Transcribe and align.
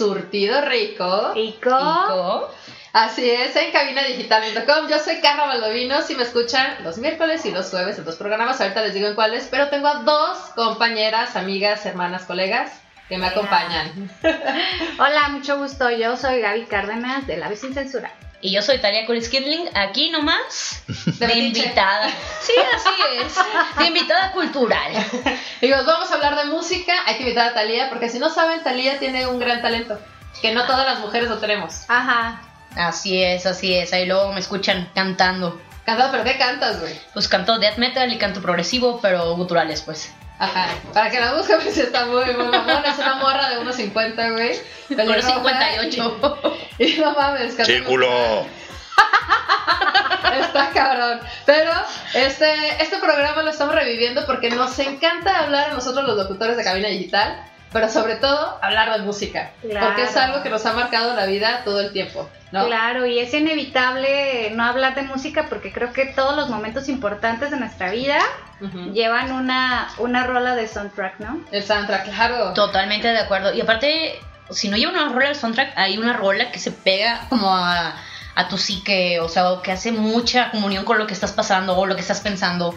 Surtido 0.00 0.62
Rico. 0.62 1.34
Rico. 1.34 2.50
Así 2.94 3.28
es, 3.28 3.54
en 3.54 3.70
cabinadigital.com. 3.70 4.88
Yo 4.88 4.98
soy 4.98 5.20
Carla 5.20 5.44
Baldovino. 5.44 6.00
Si 6.00 6.14
me 6.14 6.22
escuchan 6.22 6.82
los 6.84 6.96
miércoles 6.96 7.44
y 7.44 7.50
los 7.50 7.68
jueves 7.68 7.98
en 7.98 8.06
dos 8.06 8.16
programas, 8.16 8.58
ahorita 8.62 8.80
les 8.80 8.94
digo 8.94 9.08
en 9.08 9.14
cuáles, 9.14 9.48
pero 9.50 9.68
tengo 9.68 9.88
a 9.88 9.96
dos 9.96 10.38
compañeras, 10.56 11.36
amigas, 11.36 11.84
hermanas, 11.84 12.24
colegas 12.24 12.80
que 13.10 13.18
me 13.18 13.26
acompañan. 13.26 14.10
Hola, 14.98 15.28
mucho 15.28 15.58
gusto. 15.58 15.90
Yo 15.90 16.16
soy 16.16 16.40
Gaby 16.40 16.64
Cárdenas 16.64 17.26
de 17.26 17.36
La 17.36 17.50
Vez 17.50 17.60
Sin 17.60 17.74
Censura. 17.74 18.10
Y 18.42 18.52
yo 18.52 18.62
soy 18.62 18.78
Talia 18.78 19.06
Skidling, 19.06 19.68
aquí 19.74 20.10
nomás, 20.10 20.82
De 21.18 21.34
invitada. 21.34 22.08
Sí, 22.40 22.52
así 22.74 22.88
es, 23.22 23.34
de 23.78 23.86
invitada 23.86 24.32
cultural. 24.32 24.92
Digo, 25.60 25.76
vamos 25.84 26.10
a 26.10 26.14
hablar 26.14 26.36
de 26.36 26.44
música. 26.46 26.92
Hay 27.06 27.16
que 27.16 27.22
invitar 27.24 27.48
a 27.48 27.54
Talía, 27.54 27.90
porque 27.90 28.08
si 28.08 28.18
no 28.18 28.30
saben, 28.30 28.62
Talía 28.62 28.98
tiene 28.98 29.26
un 29.26 29.38
gran 29.38 29.60
talento. 29.60 29.98
Que 30.40 30.52
no 30.52 30.64
todas 30.64 30.86
las 30.86 31.00
mujeres 31.00 31.28
lo 31.28 31.38
tenemos. 31.38 31.84
Ajá. 31.88 32.40
Así 32.76 33.22
es, 33.22 33.44
así 33.46 33.74
es, 33.74 33.92
ahí 33.92 34.06
luego 34.06 34.32
me 34.32 34.40
escuchan 34.40 34.88
cantando. 34.94 35.60
Cantado, 35.84 36.12
pero 36.12 36.24
¿qué 36.24 36.38
cantas, 36.38 36.80
güey? 36.80 36.94
Pues 37.12 37.28
canto 37.28 37.58
death 37.58 37.76
metal 37.76 38.10
y 38.12 38.16
canto 38.16 38.40
progresivo, 38.40 39.00
pero 39.02 39.34
guturales, 39.36 39.82
pues. 39.82 40.12
Ajá. 40.40 40.68
Para 40.94 41.10
que 41.10 41.20
la 41.20 41.34
busquen, 41.34 41.58
pues 41.62 41.76
está 41.76 42.06
muy, 42.06 42.24
muy 42.24 42.46
mamona. 42.46 42.82
Es 42.86 42.98
una 42.98 43.16
morra 43.16 43.50
de 43.50 43.60
1.50, 43.60 44.32
güey. 44.32 44.58
Pelirroja 44.88 45.34
58. 45.34 46.40
Y, 46.78 46.84
y 46.84 46.98
no 46.98 47.12
mames, 47.12 47.54
Círculo. 47.54 48.08
Está 50.40 50.70
cabrón. 50.72 51.20
Pero 51.44 51.72
este, 52.14 52.82
este 52.82 52.98
programa 52.98 53.42
lo 53.42 53.50
estamos 53.50 53.74
reviviendo 53.74 54.24
porque 54.26 54.48
nos 54.50 54.78
encanta 54.78 55.40
hablar 55.40 55.70
a 55.70 55.74
nosotros 55.74 56.06
los 56.06 56.16
locutores 56.16 56.56
de 56.56 56.64
cabina 56.64 56.88
digital, 56.88 57.44
pero 57.72 57.88
sobre 57.88 58.16
todo 58.16 58.58
hablar 58.62 58.92
de 58.98 59.04
música. 59.04 59.52
Claro. 59.62 59.86
Porque 59.86 60.02
es 60.04 60.16
algo 60.16 60.42
que 60.42 60.50
nos 60.50 60.64
ha 60.66 60.72
marcado 60.72 61.14
la 61.14 61.26
vida 61.26 61.62
todo 61.64 61.80
el 61.80 61.92
tiempo, 61.92 62.28
¿no? 62.52 62.66
Claro, 62.66 63.06
y 63.06 63.18
es 63.18 63.32
inevitable 63.32 64.50
no 64.54 64.64
hablar 64.64 64.94
de 64.94 65.02
música 65.02 65.46
porque 65.48 65.72
creo 65.72 65.92
que 65.92 66.06
todos 66.06 66.36
los 66.36 66.48
momentos 66.48 66.88
importantes 66.88 67.50
de 67.50 67.58
nuestra 67.58 67.90
vida 67.90 68.18
llevan 68.92 69.32
una, 69.32 69.88
una 69.98 70.26
rola 70.26 70.54
de 70.54 70.68
soundtrack, 70.68 71.20
¿no? 71.20 71.40
El 71.50 71.62
soundtrack, 71.62 72.04
claro. 72.12 72.52
Totalmente 72.52 73.08
de 73.08 73.18
acuerdo. 73.18 73.54
Y 73.54 73.60
aparte, 73.60 74.18
si 74.50 74.68
no 74.68 74.76
lleva 74.76 74.92
una 74.92 75.08
rola 75.12 75.28
al 75.28 75.36
soundtrack, 75.36 75.72
hay 75.76 75.96
una 75.96 76.12
rola 76.12 76.50
que 76.50 76.58
se 76.58 76.72
pega 76.72 77.26
como 77.28 77.54
a, 77.54 77.94
a 78.34 78.48
tu 78.48 78.58
psique, 78.58 79.20
o 79.20 79.28
sea, 79.28 79.52
o 79.52 79.62
que 79.62 79.72
hace 79.72 79.92
mucha 79.92 80.50
comunión 80.50 80.84
con 80.84 80.98
lo 80.98 81.06
que 81.06 81.14
estás 81.14 81.32
pasando 81.32 81.76
o 81.76 81.86
lo 81.86 81.94
que 81.94 82.02
estás 82.02 82.20
pensando. 82.20 82.74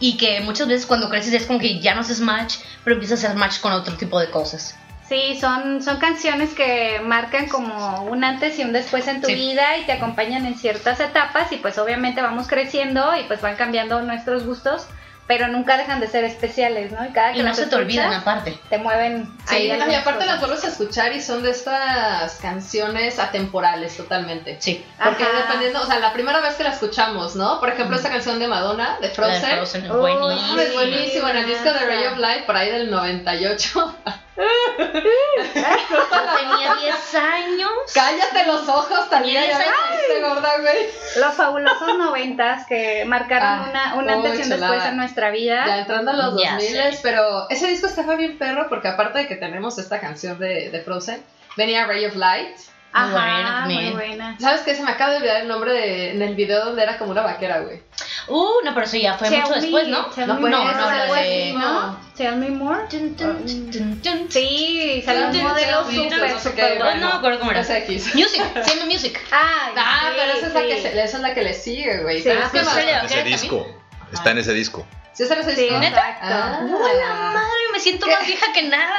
Y 0.00 0.16
que 0.16 0.40
muchas 0.40 0.68
veces 0.68 0.86
cuando 0.86 1.08
creces 1.08 1.32
es 1.34 1.46
como 1.46 1.58
que 1.58 1.80
ya 1.80 1.94
no 1.94 2.02
haces 2.02 2.20
match, 2.20 2.56
pero 2.84 2.94
empiezas 2.94 3.22
a 3.24 3.28
hacer 3.28 3.38
match 3.38 3.60
con 3.60 3.72
otro 3.72 3.94
tipo 3.96 4.18
de 4.20 4.30
cosas. 4.30 4.76
Sí, 5.08 5.38
son, 5.40 5.82
son 5.82 5.96
canciones 5.96 6.52
que 6.52 7.00
marcan 7.02 7.48
como 7.48 8.02
un 8.04 8.24
antes 8.24 8.58
y 8.58 8.62
un 8.62 8.74
después 8.74 9.08
en 9.08 9.22
tu 9.22 9.28
Sí. 9.28 9.34
vida 9.34 9.78
y 9.78 9.86
te 9.86 9.92
acompañan 9.92 10.44
en 10.44 10.54
ciertas 10.58 11.00
etapas 11.00 11.50
y 11.50 11.56
pues 11.56 11.78
obviamente 11.78 12.20
vamos 12.20 12.46
creciendo 12.46 13.16
y 13.16 13.24
pues 13.24 13.40
van 13.40 13.56
cambiando 13.56 14.02
nuestros 14.02 14.44
gustos, 14.44 14.86
pero 15.28 15.46
nunca 15.46 15.76
dejan 15.76 16.00
de 16.00 16.08
ser 16.08 16.24
especiales, 16.24 16.90
¿no? 16.90 17.04
Y 17.04 17.10
cada 17.10 17.32
que 17.32 17.38
Y 17.38 17.42
no 17.42 17.54
se 17.54 17.66
te 17.66 17.76
olvidan 17.76 18.12
aparte. 18.14 18.58
te 18.70 18.78
mueven 18.78 19.30
Sí, 19.46 19.70
ahí 19.70 19.90
y 19.90 19.94
aparte 19.94 20.24
las 20.24 20.40
vuelves 20.40 20.64
a 20.64 20.68
escuchar 20.68 21.12
y 21.12 21.20
son 21.20 21.42
de 21.42 21.50
estas 21.50 22.36
canciones 22.36 23.18
atemporales 23.18 23.96
totalmente. 23.96 24.56
Sí. 24.58 24.84
Porque 25.02 25.22
Ajá. 25.24 25.36
dependiendo, 25.36 25.82
o 25.82 25.86
sea, 25.86 25.98
la 26.00 26.14
primera 26.14 26.40
vez 26.40 26.54
que 26.54 26.64
la 26.64 26.70
escuchamos, 26.70 27.36
¿no? 27.36 27.60
Por 27.60 27.68
ejemplo, 27.68 27.96
esta 27.96 28.08
canción 28.08 28.38
de 28.38 28.48
Madonna, 28.48 28.96
de 29.02 29.08
La 29.08 29.14
Frozen. 29.14 29.42
de 29.50 29.56
Frozen 29.56 29.84
es 29.84 29.92
buenísima. 29.92 30.62
Es 30.62 30.72
buenísimo, 30.72 31.28
en 31.28 31.36
el 31.36 31.46
disco 31.46 31.72
de 31.72 31.78
Ray 31.86 32.06
of 32.06 32.16
Light, 32.18 32.46
por 32.46 32.56
ahí 32.56 32.70
del 32.70 32.90
98. 32.90 33.94
Yo 34.38 36.36
tenía 36.38 36.74
10 36.74 37.14
años. 37.14 37.70
Cállate 37.92 38.46
los 38.46 38.68
ojos, 38.68 39.10
Tenía 39.10 39.40
me 39.42 39.48
caíste 39.48 40.20
gorda, 40.20 40.58
güey. 40.60 40.86
Los 41.16 41.34
fabulosos 41.34 41.98
noventas 41.98 42.66
que 42.66 43.04
marcaron 43.04 43.48
Ah, 43.48 43.66
una, 43.70 43.94
un 43.96 44.04
uy, 44.04 44.10
antes 44.26 44.38
y 44.40 44.42
un 44.52 44.60
después 44.60 44.84
en 44.84 44.96
nuestra 44.96 45.30
vida. 45.30 45.64
Ya 45.66 45.78
entrando 45.78 46.10
a 46.10 46.14
los 46.14 46.42
Ya 46.42 46.52
2000, 46.52 46.68
sé. 46.70 46.98
pero 47.02 47.48
ese 47.50 47.66
disco 47.68 47.86
estaba 47.86 48.14
bien 48.16 48.38
perro 48.38 48.68
porque 48.68 48.88
aparte 48.88 49.18
de 49.20 49.26
que 49.28 49.36
tenemos 49.36 49.78
esta 49.78 50.00
canción 50.00 50.38
de, 50.38 50.70
de 50.70 50.80
Frozen, 50.82 51.22
venía 51.56 51.86
Ray 51.86 52.06
of 52.06 52.16
Light. 52.16 52.56
Ajá, 52.92 53.06
Muy 53.06 53.20
buena 53.20 53.50
muy 53.50 53.74
también. 53.74 53.92
buena. 53.94 54.36
¿Sabes 54.40 54.62
qué? 54.62 54.74
Se 54.74 54.82
me 54.82 54.90
acaba 54.90 55.10
de 55.12 55.16
olvidar 55.18 55.42
el 55.42 55.48
nombre 55.48 55.72
de, 55.72 56.12
en 56.12 56.22
el 56.22 56.34
video 56.34 56.64
donde 56.64 56.82
era 56.82 56.96
como 56.98 57.10
una 57.12 57.22
vaquera, 57.22 57.60
güey. 57.60 57.82
Uh, 58.28 58.64
no, 58.64 58.74
pero 58.74 58.86
eso 58.86 58.96
ya 58.96 59.14
fue 59.14 59.28
Tell 59.28 59.40
mucho 59.40 59.54
me, 59.54 59.60
después, 59.60 59.88
¿no? 59.88 60.06
tell 60.06 60.26
No, 60.26 60.34
me 60.34 60.40
pues, 60.40 60.52
more, 60.52 60.74
no, 60.74 60.80
la 60.90 61.04
así, 61.04 61.28
de- 61.28 61.52
¿no? 61.52 62.00
Tell 62.16 62.36
me 62.36 62.48
more. 62.50 62.82
Tun. 62.88 64.28
Sí, 64.30 65.02
salió 65.04 65.28
un 65.28 65.42
modelo 65.42 65.84
súper, 65.84 66.78
no 66.78 66.78
No, 66.78 66.84
bueno. 66.84 67.00
no 67.00 67.08
me 67.10 67.14
acuerdo 67.18 67.38
cómo 67.40 67.50
era. 67.52 67.60
Music, 67.62 68.42
se 68.64 68.74
llama 68.74 68.84
Music. 68.86 69.20
Ay, 69.30 69.72
Ah, 69.76 70.00
sí, 70.10 70.14
pero 70.16 70.32
esa 70.32 70.46
es, 70.48 70.54
la 70.54 70.60
que 70.62 70.76
sí. 70.76 70.82
se- 70.82 71.02
esa 71.02 71.16
es 71.16 71.22
la 71.22 71.34
que 71.34 71.42
le 71.42 71.54
sigue, 71.54 72.02
güey. 72.02 72.18
Sí, 72.18 72.24
Pero 72.28 72.40
ah, 72.44 72.50
sale- 72.64 72.90
Ese 72.92 73.02
¿Vaquera 73.02 73.22
disco. 73.22 73.66
Está 74.12 74.30
en 74.30 74.38
ese 74.38 74.54
disco. 74.54 74.86
¿Sí 75.12 75.24
ese 75.24 75.56
Sí, 75.56 75.62
disco? 75.62 75.82
exacto. 75.82 76.26
Ah. 76.28 76.60
¡Hola 76.62 77.14
madre! 77.34 77.57
Me 77.78 77.82
siento 77.84 78.06
más 78.08 78.26
vieja 78.26 78.52
que 78.52 78.62
nada. 78.64 78.98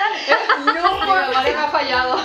No, 0.65 0.73
mi 0.73 1.05
mamá 1.05 1.41
me 1.43 1.49
ha 1.49 1.67
fallado. 1.69 2.17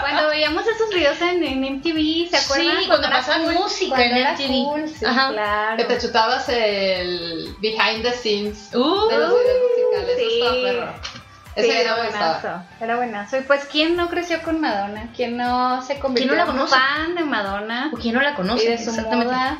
Cuando 0.00 0.28
veíamos 0.28 0.64
esos 0.66 0.88
videos 0.90 1.20
en, 1.22 1.42
en 1.42 1.60
MTV, 1.78 2.30
¿se 2.30 2.36
acuerdan? 2.36 2.78
Sí, 2.80 2.86
cuando 2.86 3.10
pasaban 3.10 3.42
cool, 3.44 3.54
música 3.54 3.96
cuando 3.96 4.14
en 4.14 4.20
era 4.20 4.32
MTV. 4.34 4.64
cool, 4.64 4.88
sí, 4.88 5.04
Ajá. 5.04 5.28
claro. 5.32 5.76
Que 5.76 5.84
te 5.84 5.98
chutabas 5.98 6.48
el 6.48 7.56
behind 7.60 8.02
the 8.02 8.12
scenes 8.12 8.70
Uh, 8.74 9.08
de 9.08 9.18
los 9.18 9.28
videos 9.30 9.58
musicales. 9.70 10.16
sí. 10.16 10.22
Eso 10.24 10.34
estaba 10.36 10.62
perro. 10.62 10.92
Ese 11.54 11.66
Sí, 11.66 11.72
video 11.72 11.82
era 11.82 11.96
buenazo, 12.04 12.48
era 12.80 12.96
buenazo. 12.96 13.36
Y 13.38 13.40
pues, 13.42 13.64
¿quién 13.66 13.96
no 13.96 14.08
creció 14.08 14.40
con 14.42 14.60
Madonna? 14.60 15.08
¿Quién 15.16 15.36
no 15.36 15.82
se 15.82 15.98
convirtió 15.98 16.32
¿Quién 16.32 16.46
no 16.56 16.62
en 16.62 16.68
fan 16.68 17.14
de 17.16 17.24
Madonna? 17.24 17.90
¿O 17.92 17.96
quién 17.96 18.14
no 18.14 18.22
la 18.22 18.34
conoce? 18.34 18.64
y 18.64 18.68
de 18.68 18.78
su 18.78 18.90
Exactamente. 18.90 19.34
moda, 19.34 19.58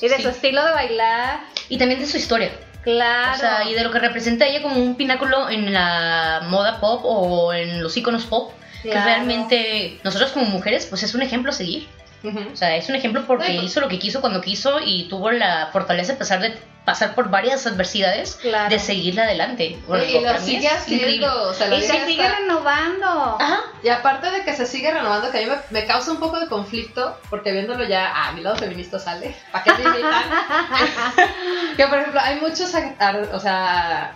y 0.00 0.08
de 0.08 0.16
Sí. 0.16 0.22
su 0.22 0.28
estilo 0.30 0.64
de 0.64 0.72
bailar. 0.72 1.40
Y 1.68 1.76
también 1.78 2.00
de 2.00 2.06
su 2.06 2.16
historia. 2.16 2.50
Claro. 2.82 3.32
O 3.34 3.38
sea, 3.38 3.68
y 3.68 3.74
de 3.74 3.84
lo 3.84 3.90
que 3.90 3.98
representa 3.98 4.46
ella 4.46 4.62
como 4.62 4.76
un 4.76 4.96
pináculo 4.96 5.50
en 5.50 5.72
la 5.72 6.42
moda 6.48 6.80
pop 6.80 7.02
o 7.04 7.52
en 7.52 7.82
los 7.82 7.96
iconos 7.96 8.26
pop. 8.26 8.52
Que 8.82 8.94
realmente 8.94 10.00
nosotros 10.04 10.32
como 10.32 10.46
mujeres, 10.46 10.86
pues 10.86 11.02
es 11.02 11.14
un 11.14 11.20
ejemplo 11.20 11.50
a 11.50 11.54
seguir. 11.54 11.86
O 12.22 12.56
sea, 12.56 12.76
es 12.76 12.88
un 12.88 12.94
ejemplo 12.96 13.24
porque 13.26 13.46
Ay, 13.46 13.64
hizo 13.64 13.80
lo 13.80 13.88
que 13.88 13.98
quiso 13.98 14.20
cuando 14.20 14.40
quiso 14.40 14.78
y 14.84 15.08
tuvo 15.08 15.30
la 15.30 15.68
fortaleza 15.72 16.12
a 16.12 16.16
pesar 16.18 16.40
de 16.40 16.58
pasar 16.84 17.14
por 17.14 17.30
varias 17.30 17.66
adversidades 17.66 18.36
Claro. 18.36 18.68
de 18.70 18.78
seguirla 18.78 19.24
adelante. 19.24 19.78
Bueno, 19.86 20.04
y 20.04 20.20
lo 20.20 20.38
sigue 20.40 20.68
haciendo. 20.68 21.48
O 21.48 21.54
sea, 21.54 21.68
la 21.68 21.76
Y 21.76 21.82
se 21.82 22.04
sigue 22.06 22.22
está- 22.24 22.36
renovando. 22.38 23.36
Ajá. 23.40 23.60
Y 23.82 23.88
aparte 23.88 24.30
de 24.30 24.44
que 24.44 24.54
se 24.54 24.66
sigue 24.66 24.90
renovando, 24.90 25.30
que 25.30 25.38
a 25.38 25.40
mí 25.42 25.46
me, 25.46 25.80
me 25.80 25.86
causa 25.86 26.10
un 26.10 26.18
poco 26.18 26.40
de 26.40 26.48
conflicto, 26.48 27.18
porque 27.30 27.52
viéndolo 27.52 27.84
ya, 27.84 28.12
a 28.28 28.32
mi 28.32 28.42
lado 28.42 28.56
feminista 28.56 28.98
sale, 28.98 29.34
¿para 29.52 29.64
qué 29.64 29.72
me 29.74 29.84
invitan? 29.84 30.22
que 31.76 31.86
por 31.86 31.98
ejemplo, 31.98 32.20
hay 32.22 32.40
muchos, 32.40 32.72
o 33.32 33.40
sea, 33.40 34.14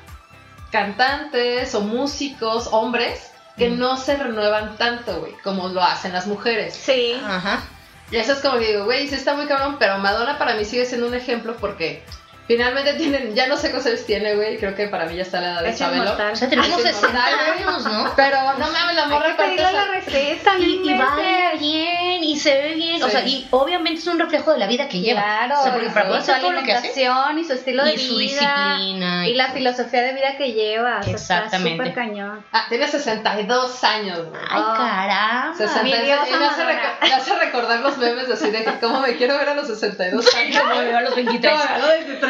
cantantes 0.70 1.75
o 1.75 1.81
músicos, 1.82 2.69
hombres, 2.72 3.31
que 3.56 3.70
Mm. 3.70 3.78
no 3.78 3.97
se 3.97 4.16
renuevan 4.16 4.76
tanto, 4.76 5.20
güey, 5.20 5.32
como 5.44 5.69
lo 5.69 5.82
hacen 5.82 6.12
las 6.12 6.26
mujeres. 6.26 6.75
Sí. 6.75 7.14
Ajá. 7.25 7.62
Y 8.10 8.16
eso 8.16 8.32
es 8.32 8.40
como 8.40 8.58
que 8.58 8.68
digo, 8.68 8.84
güey, 8.84 9.08
sí 9.08 9.14
está 9.14 9.34
muy 9.34 9.46
cabrón, 9.46 9.76
pero 9.78 9.98
Madonna 9.98 10.38
para 10.38 10.54
mí 10.54 10.64
sigue 10.64 10.86
siendo 10.86 11.06
un 11.06 11.14
ejemplo 11.14 11.56
porque 11.56 12.02
finalmente 12.46 12.94
tienen, 12.94 13.35
ya 13.35 13.46
no 13.46 13.56
sé 13.56 13.70
cuántos 13.70 13.91
años 13.93 14.06
tiene, 14.06 14.35
güey, 14.35 14.58
creo 14.58 14.75
que 14.75 14.88
para 14.88 15.06
mí 15.06 15.17
ya 15.17 15.23
está 15.23 15.41
la 15.41 15.52
edad 15.52 15.62
de 15.62 15.75
Chabelo. 15.75 16.12
O 16.12 16.37
sea, 16.37 16.49
tenemos 16.49 16.70
Ay, 16.76 16.82
qué 16.82 16.88
60 16.93 17.08
inmortal, 17.08 17.35
años, 17.58 17.85
¿no? 17.85 18.12
Pero 18.17 18.37
no 18.58 18.70
mames, 18.70 18.96
la 18.96 19.06
morra 19.06 19.26
Hay 19.26 19.32
que 19.32 19.43
pedirle 19.43 19.73
la 19.73 19.85
receta, 19.87 20.58
Y, 20.58 20.81
y 20.85 20.99
baila 20.99 21.52
bien, 21.58 22.25
y 22.25 22.38
se 22.38 22.55
ve 22.55 22.75
bien. 22.75 23.02
O 23.02 23.06
Sí. 23.06 23.11
sea, 23.12 23.26
y 23.26 23.46
obviamente 23.50 24.00
es 24.00 24.06
un 24.06 24.19
reflejo 24.19 24.52
de 24.52 24.58
la 24.58 24.67
vida 24.67 24.88
que 24.88 25.00
lleva. 25.00 25.23
Claro, 25.23 25.61
O 25.61 25.62
sea, 25.62 25.73
porque 25.73 25.87
y 25.87 25.91
para 25.91 26.23
su 26.23 26.32
alimentación 26.32 27.38
y 27.38 27.44
su 27.44 27.52
estilo 27.55 27.85
de 27.85 27.94
Y 27.94 27.99
su 27.99 28.17
vida 28.17 28.31
disciplina. 28.76 29.26
y 29.29 29.35
la 29.35 29.49
filosofía 29.49 30.02
de 30.02 30.12
vida 30.12 30.37
que 30.37 30.52
lleva, 30.52 31.00
o 31.00 31.02
sea, 31.02 31.14
está 31.14 31.44
Exactamente. 31.44 31.93
cañón. 31.94 32.44
Ah, 32.52 32.67
tiene 32.69 32.87
62 32.88 33.85
años, 33.85 34.19
güey. 34.29 34.40
Ay, 34.50 34.62
Ah. 34.64 34.75
caramba. 34.76 35.56
62 35.56 35.82
Mi 36.00 36.06
diosa 36.06 36.29
y 36.29 36.38
me 36.38 36.44
hace, 36.47 36.64
me 36.64 37.12
hace 37.14 37.35
recordar 37.37 37.81
los 37.81 37.97
memes 37.99 38.29
así 38.31 38.50
de 38.50 38.64
que 38.64 38.79
cómo 38.81 39.00
me 39.00 39.17
quiero 39.17 39.37
ver 39.38 39.49
a 39.49 39.55
los 39.55 39.67
62 39.67 40.35
años. 40.35 40.58
Como 40.64 40.75
me 40.76 40.85
veo 40.85 40.99
a 40.99 41.00
los 41.02 41.14
23. 41.14 41.52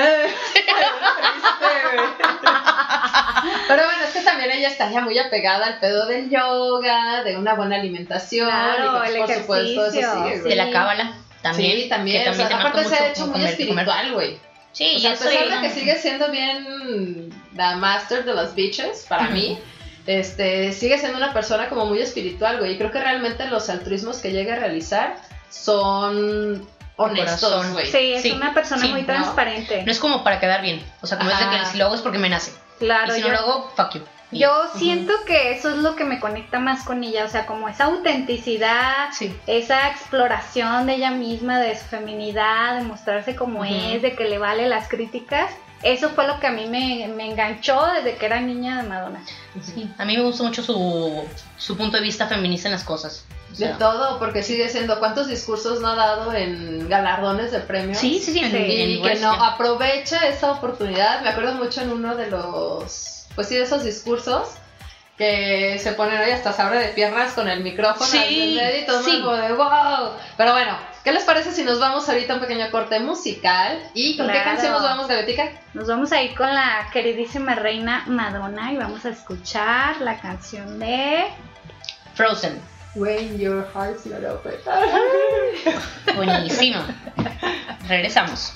No, 0.05 0.11
a 0.11 0.17
los 0.17 0.53
23. 0.55 0.87
Ay, 1.03 1.13
qué 1.17 1.23
triste, 1.31 1.97
güey. 1.97 3.55
Pero 3.69 3.85
bueno, 3.85 4.03
es 4.05 4.11
que 4.13 4.21
también 4.21 4.51
ella 4.53 4.69
está 4.69 4.91
ya 4.91 5.01
muy 5.01 5.19
apegada 5.19 5.67
al 5.67 5.79
pedo 5.79 6.07
del 6.07 6.31
yoga, 6.31 7.23
de 7.25 7.37
una 7.37 7.55
buena 7.55 7.77
alimentación. 7.77 8.49
Claro, 8.49 9.03
y 9.05 9.09
el 9.13 9.19
por 9.19 9.35
supuesto, 9.35 9.87
eso 9.87 10.25
sigue, 10.25 10.41
De 10.41 10.57
la 10.57 10.71
cábala 10.71 11.15
también. 11.43 11.83
Sí, 11.83 11.89
también. 11.89 12.25
que 12.25 12.31
o 12.31 12.35
sea, 12.35 12.47
aparte 12.47 12.85
se 12.85 12.95
ha 12.97 13.01
mucho 13.01 13.11
hecho 13.13 13.27
muy 13.27 13.33
comer- 13.33 13.51
espiritual, 13.51 14.13
güey. 14.13 14.39
Sí, 14.73 14.95
O 14.97 14.99
sea, 14.99 15.11
a 15.11 15.15
eso 15.15 15.25
pesar 15.25 15.49
de 15.49 15.69
que 15.69 15.75
sigue 15.75 15.95
siendo 15.97 16.31
bien 16.31 17.31
la 17.55 17.77
master 17.77 18.25
de 18.25 18.35
los 18.35 18.55
bitches, 18.55 19.07
para 19.09 19.29
mí, 19.29 19.59
este, 20.07 20.73
sigue 20.73 20.99
siendo 20.99 21.17
una 21.19 21.33
persona 21.33 21.69
como 21.69 21.87
muy 21.87 22.01
espiritual, 22.01 22.59
güey. 22.59 22.73
Y 22.73 22.79
creo 22.79 22.91
que 22.91 22.99
realmente 22.99 23.47
los 23.47 23.69
altruismos 23.71 24.19
que 24.19 24.33
llega 24.33 24.55
a 24.55 24.59
realizar 24.59 25.17
son 25.51 26.67
honestos, 26.97 27.51
corazón. 27.51 27.73
güey. 27.73 27.87
Sí, 27.87 28.13
es 28.15 28.23
Sí, 28.23 28.33
una 28.33 28.55
persona 28.55 28.83
sí, 28.83 28.89
muy 28.89 29.01
¿no? 29.03 29.07
transparente. 29.07 29.83
No 29.85 29.91
es 29.93 29.99
como 29.99 30.23
para 30.25 30.41
quedar 30.41 30.63
bien. 30.63 30.85
O 31.03 31.07
sea, 31.07 31.19
como 31.19 31.31
es 31.31 31.39
de 31.39 31.45
que 31.51 31.67
si 31.67 31.79
lo 31.79 31.87
hago 31.87 31.95
es 31.95 32.01
porque 32.01 32.19
me 32.19 32.29
nace. 32.29 32.53
claro, 32.79 33.13
y 33.13 33.17
si 33.17 33.23
yo, 33.23 33.29
no 33.29 33.35
lo 33.35 33.41
hago, 33.41 33.73
fuck 33.77 33.95
you. 33.95 34.01
Yo 34.33 34.51
siento 34.75 35.13
que 35.27 35.53
eso 35.53 35.71
es 35.71 35.77
lo 35.77 35.95
que 35.95 36.03
me 36.05 36.19
conecta 36.19 36.59
más 36.59 36.83
con 36.85 37.05
ella, 37.05 37.25
o 37.25 37.29
sea, 37.29 37.47
como 37.47 37.69
esa 37.69 37.85
autenticidad, 37.85 39.09
Sí. 39.13 39.37
esa 39.47 39.89
exploración 39.91 40.87
de 40.87 40.95
ella 40.97 41.11
misma, 41.13 41.61
de 41.61 41.79
su 41.79 41.85
feminidad, 41.85 42.77
de 42.79 42.83
mostrarse 42.85 43.37
como 43.37 43.65
es, 43.65 44.03
de 44.03 44.15
que 44.17 44.25
le 44.25 44.39
vale 44.39 44.69
las 44.69 44.89
críticas. 44.89 45.53
Eso 45.83 46.09
fue 46.11 46.27
lo 46.27 46.41
que 46.41 46.47
a 46.47 46.51
mí 46.51 46.67
me, 46.67 47.07
me 47.15 47.31
enganchó 47.31 47.87
desde 47.95 48.17
que 48.17 48.27
era 48.27 48.41
niña 48.41 48.83
de 48.83 48.89
Madonna. 48.89 49.23
Sí, 49.63 49.89
a 49.99 50.05
mí 50.05 50.17
me 50.17 50.23
gusta 50.25 50.43
mucho 50.43 50.63
su, 50.63 51.25
su 51.59 51.77
punto 51.77 51.99
de 51.99 52.03
vista 52.03 52.27
feminista 52.27 52.69
en 52.69 52.73
las 52.73 52.85
cosas. 52.85 53.25
O 53.55 53.57
De 53.57 53.69
todo, 53.75 54.19
porque 54.19 54.43
sigue 54.43 54.69
siendo 54.69 54.99
cuántos 54.99 55.29
discursos 55.29 55.81
no 55.81 55.89
ha 55.89 55.95
dado 55.95 56.35
en 56.35 56.89
galardones 56.89 57.53
de 57.53 57.61
premios. 57.61 57.99
sí, 57.99 58.19
sí, 58.19 58.33
sí, 58.33 58.41
en, 58.41 58.51
Sí, 58.51 58.57
en 58.57 58.91
y 58.91 59.03
que 59.03 59.15
no 59.17 59.31
aprovecha 59.33 60.27
esa 60.27 60.51
oportunidad. 60.51 61.23
Me 61.23 61.29
acuerdo 61.29 61.55
mucho 61.55 61.81
en 61.83 61.93
uno 61.93 62.17
de 62.17 62.29
los, 62.29 63.27
pues 63.35 63.49
sí, 63.49 63.55
de 63.55 63.63
esos 63.63 63.85
discursos 63.85 64.49
que 65.17 65.79
se 65.81 65.93
ponen 65.93 66.21
hoy 66.21 66.33
hasta 66.33 66.53
se 66.53 66.61
abre 66.61 66.81
de 66.81 66.89
piernas 66.89 67.35
con 67.35 67.49
el 67.49 67.63
micrófono 67.63 68.05
Sí, 68.05 68.59
al 68.59 68.81
y 68.81 68.85
todo 68.85 68.99
el 68.99 69.05
sí. 69.05 69.13
de 69.13 69.53
wow. 69.53 70.11
Pero 70.37 70.53
bueno, 70.53 70.77
¿qué 71.05 71.13
les 71.13 71.23
parece 71.23 71.53
si 71.53 71.63
nos 71.63 71.79
vamos 71.79 72.09
ahorita 72.09 72.33
a 72.33 72.37
un 72.37 72.43
pequeño 72.43 72.69
corte 72.73 72.99
musical? 72.99 73.81
¿Y 73.95 74.17
con 74.17 74.27
qué 74.27 74.43
canción 74.43 74.73
nos 74.73 74.83
vamos, 74.83 75.07
Gabetica? 75.07 75.53
Nos 75.73 75.87
vamos 75.87 76.11
a 76.11 76.21
ir 76.21 76.35
con 76.35 76.53
la 76.53 76.89
queridísima 76.93 77.55
reina 77.55 78.03
Madonna 78.09 78.73
y 78.73 78.77
vamos 78.77 79.05
a 79.05 79.11
escuchar 79.11 80.01
la 80.01 80.19
canción 80.19 80.81
de... 80.81 81.27
Frozen. 82.15 82.74
When 82.95 83.39
your 83.41 83.63
heart's 83.63 84.07
not 84.07 84.23
open. 84.25 84.55
Buenísimo. 86.15 86.85
Regresamos. 87.89 88.55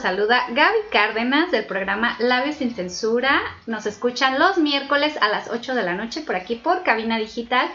Los 0.00 0.16
saluda 0.16 0.46
Gaby 0.48 0.78
Cárdenas 0.90 1.50
del 1.50 1.66
programa 1.66 2.16
Labios 2.20 2.56
sin 2.56 2.74
Censura. 2.74 3.42
Nos 3.66 3.84
escuchan 3.84 4.38
los 4.38 4.56
miércoles 4.56 5.12
a 5.20 5.28
las 5.28 5.50
8 5.50 5.74
de 5.74 5.82
la 5.82 5.92
noche 5.92 6.22
por 6.22 6.36
aquí 6.36 6.54
por 6.54 6.84
Cabina 6.84 7.18
Digital. 7.18 7.68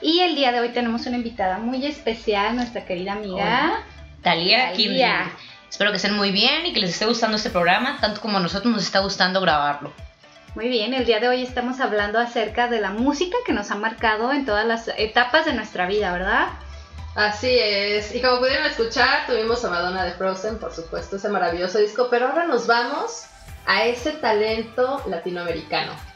Y 0.00 0.18
el 0.18 0.34
día 0.34 0.50
de 0.50 0.58
hoy 0.58 0.70
tenemos 0.70 1.06
una 1.06 1.18
invitada 1.18 1.58
muy 1.58 1.86
especial, 1.86 2.56
nuestra 2.56 2.84
querida 2.84 3.12
amiga 3.12 3.84
Thalía. 4.22 4.72
Kimberly. 4.72 5.30
Espero 5.70 5.92
que 5.92 5.98
estén 5.98 6.16
muy 6.16 6.32
bien 6.32 6.66
y 6.66 6.72
que 6.72 6.80
les 6.80 6.90
esté 6.90 7.06
gustando 7.06 7.36
este 7.36 7.50
programa, 7.50 7.98
tanto 8.00 8.20
como 8.20 8.38
a 8.38 8.40
nosotros 8.40 8.74
nos 8.74 8.82
está 8.82 8.98
gustando 8.98 9.40
grabarlo. 9.40 9.92
Muy 10.56 10.66
bien, 10.66 10.94
el 10.94 11.06
día 11.06 11.20
de 11.20 11.28
hoy 11.28 11.44
estamos 11.44 11.78
hablando 11.78 12.18
acerca 12.18 12.66
de 12.66 12.80
la 12.80 12.90
música 12.90 13.36
que 13.46 13.52
nos 13.52 13.70
ha 13.70 13.76
marcado 13.76 14.32
en 14.32 14.44
todas 14.44 14.66
las 14.66 14.90
etapas 14.96 15.44
de 15.44 15.52
nuestra 15.52 15.86
vida, 15.86 16.10
¿verdad? 16.12 16.48
Así 17.18 17.58
es. 17.58 18.14
Y 18.14 18.22
como 18.22 18.38
pudieron 18.38 18.64
escuchar, 18.64 19.26
tuvimos 19.26 19.64
a 19.64 19.70
Madonna 19.70 20.04
de 20.04 20.12
Frozen, 20.12 20.58
por 20.58 20.72
supuesto, 20.72 21.16
ese 21.16 21.28
maravilloso 21.28 21.80
disco. 21.80 22.06
Pero 22.08 22.28
ahora 22.28 22.46
nos 22.46 22.68
vamos 22.68 23.24
a 23.66 23.86
ese 23.86 24.12
talento 24.12 25.02
latinoamericano. 25.08 26.07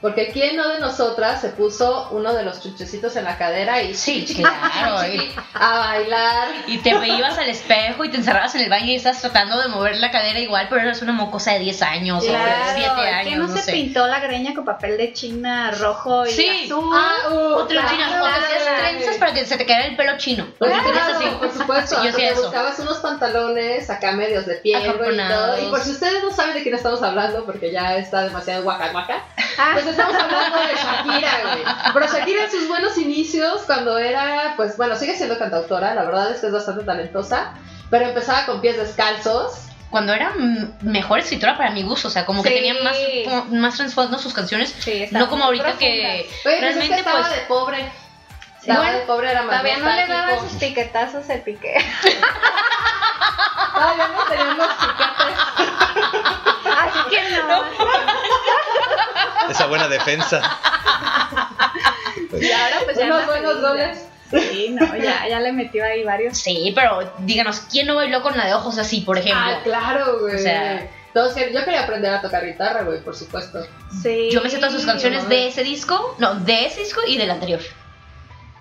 Porque 0.00 0.30
quién 0.32 0.56
no 0.56 0.66
de 0.68 0.78
nosotras 0.80 1.40
se 1.42 1.50
puso 1.50 2.08
uno 2.12 2.32
de 2.32 2.42
los 2.42 2.62
chuchecitos 2.62 3.16
en 3.16 3.24
la 3.24 3.36
cadera 3.36 3.82
y 3.82 3.94
Sí, 3.94 4.24
claro, 4.36 5.06
y- 5.06 5.30
a 5.54 5.78
bailar. 5.78 6.48
Y 6.66 6.78
te 6.78 6.90
ibas 6.90 7.36
al 7.36 7.48
espejo 7.50 8.04
y 8.04 8.08
te 8.10 8.16
encerrabas 8.16 8.54
en 8.54 8.62
el 8.62 8.70
baño 8.70 8.86
y 8.86 8.94
estás 8.96 9.20
tratando 9.20 9.60
de 9.60 9.68
mover 9.68 9.98
la 9.98 10.10
cadera 10.10 10.38
igual, 10.38 10.68
pero 10.70 10.80
eres 10.82 11.02
una 11.02 11.12
mocosa 11.12 11.52
de 11.52 11.58
10 11.58 11.82
años 11.82 12.22
o 12.24 12.32
de 12.32 12.38
7 12.74 12.88
años, 12.88 13.22
¿quién 13.26 13.38
no, 13.40 13.46
no 13.48 13.56
se 13.56 13.62
sé. 13.62 13.72
pintó 13.72 14.06
la 14.06 14.20
greña 14.20 14.54
con 14.54 14.64
papel 14.64 14.96
de 14.96 15.12
china 15.12 15.70
rojo 15.72 16.26
y 16.26 16.30
Sí. 16.30 16.62
azul? 16.64 16.90
Ah, 16.94 17.28
uh, 17.30 17.34
O 17.56 17.66
te 17.66 17.74
lo 17.74 17.80
claro, 17.82 17.94
chinas, 17.96 18.10
o 18.20 18.24
te 18.24 18.30
hacías 18.30 18.78
trenzas 18.80 19.16
para 19.18 19.34
que 19.34 19.44
se 19.44 19.56
te 19.58 19.66
quedara 19.66 19.84
el 19.86 19.96
pelo 19.96 20.16
chino. 20.16 20.46
Claro, 20.58 20.82
así. 21.14 21.24
por 21.38 21.52
supuesto, 21.52 21.96
Sí, 21.96 22.02
yo 22.04 22.10
hacía 22.10 22.28
te 22.28 22.32
eso. 22.34 22.42
buscabas 22.44 22.78
unos 22.78 22.98
pantalones 22.98 23.90
acá 23.90 24.12
medios 24.12 24.46
de 24.46 24.54
piel 24.56 24.82
y 24.82 25.16
todo. 25.28 25.58
Y 25.60 25.66
por 25.68 25.80
si 25.80 25.90
ustedes 25.90 26.22
no 26.22 26.30
saben 26.32 26.54
de 26.54 26.62
quién 26.62 26.74
estamos 26.74 27.02
hablando, 27.02 27.44
porque 27.44 27.70
ya 27.70 27.96
está 27.98 28.22
demasiado 28.22 28.62
guaca 28.62 28.88
guaca, 28.92 29.24
Ah, 29.58 29.70
pues 29.74 29.86
estamos 29.90 30.14
hablando 30.14 30.58
de 30.58 30.74
Shakira, 30.74 31.30
güey. 31.42 31.64
Pero 31.92 32.06
Shakira 32.06 32.44
en 32.44 32.50
sus 32.50 32.68
buenos 32.68 32.96
inicios, 32.98 33.62
cuando 33.66 33.98
era, 33.98 34.54
pues 34.56 34.76
bueno, 34.76 34.96
sigue 34.96 35.16
siendo 35.16 35.38
cantautora, 35.38 35.94
la 35.94 36.04
verdad 36.04 36.30
es 36.30 36.40
que 36.40 36.46
es 36.46 36.52
bastante 36.52 36.84
talentosa, 36.84 37.54
pero 37.90 38.06
empezaba 38.06 38.46
con 38.46 38.60
pies 38.60 38.76
descalzos. 38.76 39.66
Cuando 39.90 40.12
era 40.14 40.32
mejor 40.82 41.18
escritora 41.18 41.56
para 41.56 41.70
mi 41.70 41.82
gusto, 41.82 42.08
o 42.08 42.10
sea, 42.10 42.24
como 42.24 42.42
que 42.42 42.50
tenía 42.50 42.74
más, 42.82 42.96
como 43.24 43.44
más 43.60 43.76
trasfondo 43.76 44.18
sus 44.18 44.32
canciones, 44.32 44.74
sí, 44.78 45.02
está 45.02 45.18
no 45.18 45.28
como 45.28 45.44
ahorita 45.44 45.72
que 45.72 45.86
Oye, 45.86 46.26
pues 46.42 46.54
es 46.54 46.54
que 46.54 46.60
realmente 46.60 46.94
estaba 46.94 47.20
pues 47.22 47.34
de 47.34 47.40
pobre. 47.46 47.92
Sí. 48.60 48.70
Estaba 48.70 48.84
Bueno, 48.84 48.98
de 48.98 49.04
pobre, 49.06 49.30
era 49.30 49.42
más 49.42 49.50
Todavía 49.50 49.78
no 49.78 49.90
le 49.96 50.06
daban 50.06 50.48
sus 50.48 50.58
piquetazos 50.58 51.28
el 51.28 51.40
piqué. 51.42 51.84
Todavía 53.74 54.08
no 54.08 54.24
teníamos 54.28 54.68
piquetes. 54.74 55.38
Así 56.80 56.98
que 57.10 57.20
no. 57.30 57.64
Esa 59.48 59.66
buena 59.66 59.88
defensa. 59.88 60.40
Y 62.38 62.50
ahora 62.52 62.76
pues 62.84 62.96
ya 62.98 63.06
Unos 63.06 63.26
buenos 63.26 63.52
feliz, 63.54 63.68
goles. 63.68 63.98
ya. 64.32 64.40
Sí, 64.40 64.68
no, 64.70 64.96
ya, 64.96 65.26
ya 65.28 65.40
le 65.40 65.52
metió 65.52 65.84
ahí 65.84 66.04
varios. 66.04 66.38
Sí, 66.38 66.72
pero 66.74 67.12
díganos, 67.18 67.60
¿quién 67.70 67.86
no 67.88 67.96
bailó 67.96 68.22
con 68.22 68.36
la 68.36 68.46
de 68.46 68.54
ojos 68.54 68.78
así, 68.78 69.00
por 69.00 69.18
ejemplo? 69.18 69.42
Ah, 69.44 69.60
claro, 69.64 70.20
güey. 70.20 70.36
O 70.36 70.38
sea- 70.38 70.88
quer- 71.12 71.52
yo 71.52 71.64
quería 71.64 71.82
aprender 71.82 72.14
a 72.14 72.20
tocar 72.20 72.46
guitarra, 72.46 72.82
güey, 72.82 73.00
por 73.02 73.16
supuesto. 73.16 73.66
Sí. 74.02 74.28
Yo 74.30 74.40
me 74.42 74.48
sé 74.48 74.58
todas 74.58 74.72
sus 74.72 74.84
canciones 74.86 75.24
no. 75.24 75.28
de 75.30 75.48
ese 75.48 75.64
disco, 75.64 76.14
no, 76.18 76.34
de 76.36 76.66
ese 76.66 76.80
disco 76.80 77.00
y 77.06 77.16
del 77.16 77.30
anterior. 77.30 77.60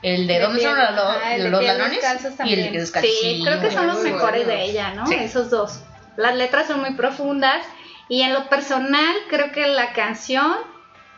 El 0.02 0.26
de, 0.28 0.34
De 0.36 0.40
¿Dónde 0.40 0.62
son 0.64 0.76
los, 0.78 0.90
los- 0.96 1.60
de 1.60 1.68
ladrones? 1.68 1.92
descalzos 2.02 2.34
Y 2.46 2.54
el 2.54 2.72
que 2.72 2.80
descalzo. 2.80 3.08
Sí, 3.22 3.42
creo 3.46 3.62
que 3.62 3.70
son 3.72 3.86
los 3.88 4.00
mejores 4.00 4.48
de 4.48 4.64
ella, 4.64 4.94
¿no? 4.96 5.06
Sí. 5.06 5.14
Esos 5.16 5.50
dos. 5.52 5.82
Las 6.18 6.36
letras 6.36 6.68
son 6.68 6.80
muy 6.80 6.96
profundas 6.96 7.62
y 8.10 8.22
en 8.24 8.34
lo 8.34 8.50
personal 8.50 9.16
creo 9.30 9.52
que 9.54 9.68
la 9.68 9.94
canción 9.94 10.54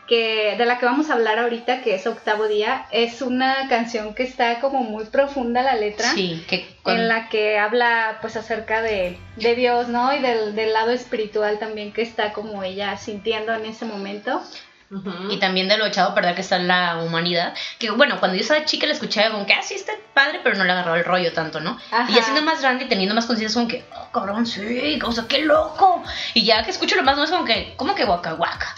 que 0.08 0.56
de 0.58 0.66
la 0.66 0.78
que 0.78 0.84
vamos 0.84 1.08
a 1.10 1.14
hablar 1.14 1.38
ahorita, 1.38 1.80
que 1.82 1.94
es 1.94 2.06
Octavo 2.06 2.46
Día, 2.48 2.86
es 2.90 3.22
una 3.22 3.68
canción 3.68 4.14
que 4.14 4.24
está 4.24 4.60
como 4.60 4.82
muy 4.82 5.04
profunda 5.04 5.62
la 5.62 5.74
letra. 5.76 6.08
Sí, 6.10 6.44
que 6.48 6.66
con- 6.82 6.96
en 6.96 7.08
la 7.08 7.28
que 7.28 7.56
habla 7.58 8.18
pues 8.20 8.36
acerca 8.36 8.82
de, 8.82 9.16
de 9.36 9.54
Dios, 9.54 9.88
¿no? 9.88 10.12
Y 10.14 10.18
del, 10.18 10.54
del 10.56 10.72
lado 10.72 10.90
espiritual 10.90 11.58
también 11.60 11.92
que 11.92 12.02
está 12.02 12.32
como 12.32 12.62
ella 12.64 12.96
sintiendo 12.98 13.54
en 13.54 13.64
ese 13.64 13.84
momento. 13.86 14.42
Y 15.30 15.38
también 15.38 15.68
de 15.68 15.78
lo 15.78 15.86
echado 15.86 16.10
a 16.10 16.14
perder 16.14 16.34
que 16.34 16.42
está 16.42 16.58
la 16.58 16.98
humanidad. 16.98 17.54
Que 17.78 17.90
bueno, 17.90 18.18
cuando 18.18 18.36
yo 18.36 18.42
estaba 18.42 18.64
chica 18.66 18.86
la 18.86 18.92
escuchaba 18.92 19.30
como 19.30 19.46
que 19.46 19.54
así 19.54 19.74
está 19.74 19.92
padre, 20.12 20.40
pero 20.42 20.56
no 20.56 20.64
le 20.64 20.72
agarraba 20.72 20.98
el 20.98 21.04
rollo 21.04 21.32
tanto, 21.32 21.60
¿no? 21.60 21.78
Ajá. 21.90 22.10
Y 22.10 22.14
ya 22.14 22.22
siendo 22.22 22.42
más 22.42 22.60
grande 22.60 22.84
y 22.84 22.88
teniendo 22.88 23.14
más 23.14 23.24
conciencia, 23.24 23.48
es 23.48 23.54
como 23.54 23.68
que, 23.68 23.84
oh, 23.96 24.12
cabrón, 24.12 24.44
sí, 24.44 24.98
o 25.02 25.12
sea, 25.12 25.24
qué 25.26 25.40
loco. 25.40 26.02
Y 26.34 26.44
ya 26.44 26.62
que 26.62 26.70
escucho 26.70 26.96
lo 26.96 27.02
más, 27.02 27.16
no 27.16 27.24
es 27.24 27.30
como 27.30 27.44
que, 27.44 27.72
¿cómo 27.76 27.94
que 27.94 28.04
guaca 28.04 28.32
guaca? 28.32 28.74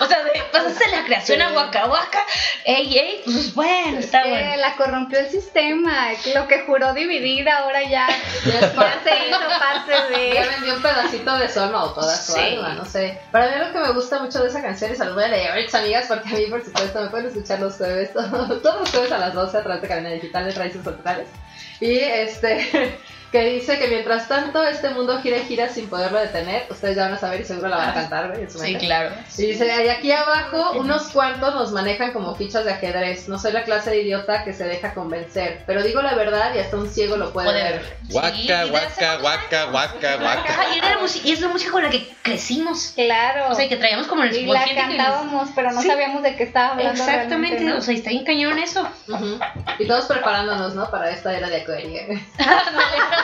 O 0.00 0.06
sea, 0.06 0.22
de, 0.24 0.42
pasaste 0.50 0.88
la 0.88 1.04
creación 1.04 1.42
a 1.42 1.50
guaca 1.50 1.86
guaca, 1.86 2.20
ey, 2.64 2.98
ey, 2.98 3.22
pues 3.24 3.54
bueno, 3.54 3.98
está 3.98 4.24
Eh, 4.24 4.30
bueno. 4.30 4.56
la 4.56 4.74
corrompió 4.76 5.18
el 5.18 5.30
sistema, 5.30 6.08
lo 6.34 6.48
que 6.48 6.60
juró 6.60 6.92
dividir 6.94 7.48
ahora 7.48 7.82
ya, 7.82 8.08
Ya 8.44 8.54
es 8.54 8.60
ya 8.60 8.72
parte- 8.74 9.10
se 9.10 9.28
hizo 9.28 9.38
parte 9.38 10.32
Ya 10.34 10.42
de... 10.42 10.48
vendió 10.48 10.74
un 10.76 10.82
pedacito 10.82 11.36
de 11.36 11.48
su 11.48 11.60
alma 11.60 11.84
o 11.84 11.90
toda 11.92 12.16
su 12.16 12.32
Sí. 12.32 12.40
alma, 12.40 12.74
no 12.74 12.84
sé. 12.84 13.18
Para 13.30 13.48
mí 13.48 13.52
lo 13.58 13.72
que 13.72 13.78
me 13.78 13.92
gusta 13.92 14.18
mucho 14.20 14.42
de 14.42 14.48
esa 14.48 14.62
canción, 14.62 14.92
y 14.92 14.96
se 14.96 15.04
los 15.04 15.14
voy 15.14 15.24
a 15.24 15.28
leer 15.28 15.50
ahorita, 15.50 15.78
amigas, 15.78 16.06
porque 16.08 16.28
a 16.28 16.32
mí, 16.38 16.46
por 16.46 16.64
supuesto, 16.64 17.00
me 17.00 17.08
pueden 17.08 17.26
escuchar 17.26 17.60
los 17.60 17.76
jueves, 17.76 18.12
todos, 18.12 18.30
todos 18.62 18.80
los 18.80 18.90
jueves 18.90 19.12
a 19.12 19.18
las 19.18 19.34
12 19.34 19.56
a 19.58 19.62
través 19.62 19.82
de 19.82 19.88
Cadena 19.88 20.10
Digital 20.10 20.44
de 20.46 20.52
Raíces 20.52 20.82
Totales. 20.82 21.28
Y 21.80 21.98
este, 21.98 22.98
que 23.32 23.44
dice 23.46 23.78
que 23.78 23.88
mientras 23.88 24.28
tanto 24.28 24.62
este 24.62 24.90
mundo 24.90 25.18
gira 25.22 25.38
y 25.38 25.44
gira 25.44 25.68
sin 25.70 25.88
poderlo 25.88 26.18
detener, 26.18 26.66
ustedes 26.70 26.96
ya 26.96 27.04
van 27.04 27.14
a 27.14 27.18
saber 27.18 27.40
y 27.40 27.44
seguro 27.44 27.68
la 27.68 27.78
van 27.78 27.88
a 27.88 27.94
cantar, 27.94 28.28
güey, 28.28 28.42
en 28.42 28.50
su 28.50 28.58
Sí, 28.58 28.74
claro. 28.76 29.14
Y 29.38 29.46
dice, 29.46 29.84
y 29.84 29.88
aquí 29.88 30.12
abajo 30.12 30.72
unos 30.72 31.04
cuantos 31.08 31.54
nos 31.54 31.72
manejan 31.72 32.12
como 32.12 32.34
fichas 32.34 32.66
de 32.66 32.72
ajedrez. 32.72 33.28
No 33.28 33.38
soy 33.38 33.52
la 33.52 33.64
clase 33.64 33.90
de 33.90 34.02
idiota 34.02 34.44
que 34.44 34.52
se 34.52 34.64
deja 34.64 34.92
convencer, 34.92 35.62
pero 35.66 35.82
digo 35.82 36.02
la 36.02 36.14
verdad 36.14 36.54
y 36.54 36.58
hasta 36.58 36.76
un 36.76 36.90
ciego 36.90 37.16
lo 37.16 37.32
puede, 37.32 37.48
Puede 37.48 37.62
ver. 37.62 37.96
Guaca, 38.10 38.64
guaca, 38.66 39.16
guaca, 39.16 39.64
guaca, 39.70 40.16
guaca. 40.16 40.54
y, 40.74 40.78
era 40.78 40.90
la 40.90 40.98
música- 40.98 41.26
y 41.26 41.32
es 41.32 41.40
la 41.40 41.48
música 41.48 41.72
con 41.72 41.82
la 41.84 41.88
que 41.90 42.06
crecimos. 42.20 42.92
Claro. 42.94 43.46
O 43.50 43.54
sea, 43.54 43.66
que 43.66 43.76
traíamos 43.76 44.06
como 44.08 44.24
el 44.24 44.36
y 44.36 44.44
la 44.44 44.64
cantábamos, 44.74 45.48
pero 45.54 45.72
no 45.72 45.80
Sí. 45.80 45.88
sabíamos 45.88 46.22
de 46.22 46.36
qué 46.36 46.42
estaba 46.44 46.72
hablando 46.72 47.02
Exactamente, 47.02 47.72
o 47.72 47.80
sea, 47.80 47.94
está 47.94 48.10
bien 48.10 48.24
cañón 48.24 48.58
eso. 48.58 48.86
Y 49.78 49.86
todos 49.86 50.04
preparándonos, 50.04 50.74
¿no? 50.74 50.90
Para 50.90 51.08
esta 51.10 51.34
era 51.34 51.48
de 51.48 51.62
Acuario. 51.62 52.02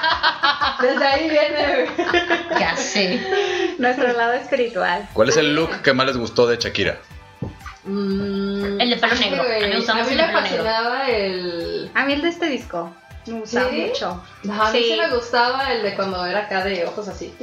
Desde 0.81 1.05
ahí 1.07 1.28
viene. 1.28 1.87
Ya 2.59 2.76
sé. 2.76 3.75
Nuestro 3.78 4.12
lado 4.12 4.33
espiritual. 4.35 5.09
¿Cuál 5.12 5.28
es 5.28 5.37
el 5.37 5.55
look 5.55 5.83
que 5.83 5.93
más 5.93 6.07
les 6.07 6.17
gustó 6.17 6.47
de 6.47 6.57
Shakira? 6.57 6.99
Mm, 7.85 8.81
El 8.81 8.90
de 8.90 8.97
pelo 8.97 9.14
negro. 9.14 9.43
A 9.43 9.47
mí 9.47 9.50
me 9.59 9.67
a 9.67 9.78
el 9.78 9.85
pelo 10.07 10.26
negro. 10.26 10.33
fascinaba 10.33 11.09
el. 11.09 11.90
A 11.95 12.05
mí 12.05 12.12
el 12.12 12.23
de 12.23 12.28
este 12.28 12.47
disco 12.47 12.95
me 13.29 13.41
gustaba 13.41 13.71
¿Sí? 13.71 13.77
mucho. 13.89 14.23
No, 14.45 14.63
a 14.63 14.71
mí 14.73 14.79
sí. 14.79 14.91
Sí. 14.93 14.97
me 14.99 15.09
gustaba 15.15 15.73
el 15.73 15.83
de 15.83 15.95
cuando 15.95 16.25
era 16.27 16.41
acá 16.41 16.65
de 16.65 16.85
ojos 16.87 17.09
así. 17.09 17.35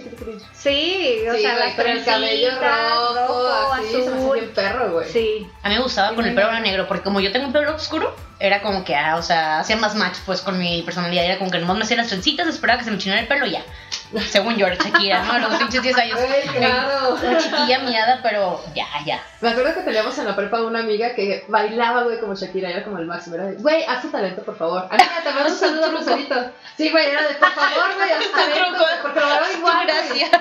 Sí, 0.53 1.17
o 1.29 1.33
Sí, 1.35 1.41
sea, 1.41 1.57
güey, 1.57 1.73
pero 1.75 1.89
el 1.89 2.03
cabello 2.05 2.49
rojo, 2.59 3.47
así, 3.73 3.91
se 3.91 4.09
me 4.09 4.17
azul. 4.17 4.39
bien 4.39 4.53
perro, 4.53 4.91
güey. 4.93 5.09
Sí. 5.11 5.47
A 5.63 5.69
mí 5.69 5.75
me 5.75 5.81
gustaba 5.81 6.15
con 6.15 6.25
el 6.25 6.35
pelo 6.35 6.51
negro, 6.59 6.87
porque 6.87 7.03
como 7.03 7.19
yo 7.19 7.31
tengo 7.31 7.47
un 7.47 7.53
pelo 7.53 7.75
oscuro, 7.75 8.15
era 8.39 8.61
como 8.61 8.83
que, 8.83 8.95
ah, 8.95 9.15
o 9.17 9.21
sea, 9.21 9.59
hacía 9.59 9.77
más 9.77 9.95
match 9.95 10.17
pues 10.25 10.41
con 10.41 10.57
mi 10.57 10.81
personalidad. 10.83 11.25
Era 11.25 11.37
como 11.37 11.51
que 11.51 11.59
nomás 11.59 11.77
me 11.77 11.83
hacía 11.83 11.97
las 11.97 12.07
trencitas, 12.07 12.47
esperaba 12.47 12.79
que 12.79 12.85
se 12.85 12.91
me 12.91 12.97
chinara 12.97 13.21
el 13.21 13.27
pelo 13.27 13.45
y 13.45 13.51
ya. 13.51 13.63
Según 14.29 14.55
yo, 14.55 14.67
era 14.67 14.75
Shakira, 14.75 15.23
¿no? 15.23 15.33
A 15.33 15.39
los 15.39 15.55
pinches 15.55 15.81
10 15.81 15.97
años. 15.97 16.19
Güey, 16.19 16.41
claro. 16.57 17.15
Una 17.15 17.37
chiquilla 17.37 17.79
miada, 17.79 18.19
pero 18.21 18.63
ya, 18.73 18.87
ya. 19.05 19.21
Me 19.41 19.49
acuerdo 19.49 19.73
que 19.73 19.81
teníamos 19.81 20.17
en 20.17 20.25
la 20.25 20.35
prepa 20.35 20.61
una 20.61 20.79
amiga 20.79 21.13
que 21.15 21.45
bailaba, 21.47 22.03
güey, 22.03 22.19
como 22.19 22.35
Shakira, 22.35 22.69
era 22.69 22.83
como 22.83 22.97
el 22.99 23.05
máximo. 23.05 23.35
Era 23.35 23.45
de, 23.47 23.55
güey, 23.55 23.83
haz 23.85 24.01
tu 24.01 24.09
talento, 24.09 24.43
por 24.43 24.57
favor. 24.57 24.87
Amiga, 24.89 25.21
te 25.23 25.31
mando 25.31 25.49
un 25.49 25.57
saludo. 25.57 25.91
Rosalito. 25.91 26.51
Sí, 26.77 26.89
güey, 26.91 27.07
era 27.07 27.27
de, 27.27 27.35
por 27.35 27.51
favor, 27.51 27.95
güey, 27.95 28.11
haz 28.11 28.23
tu 28.23 28.31
talento, 28.31 28.85
porque 29.01 29.19
lo 29.19 29.25
bailaba 29.25 29.51
igual. 29.51 29.87
Gracias. 29.87 30.31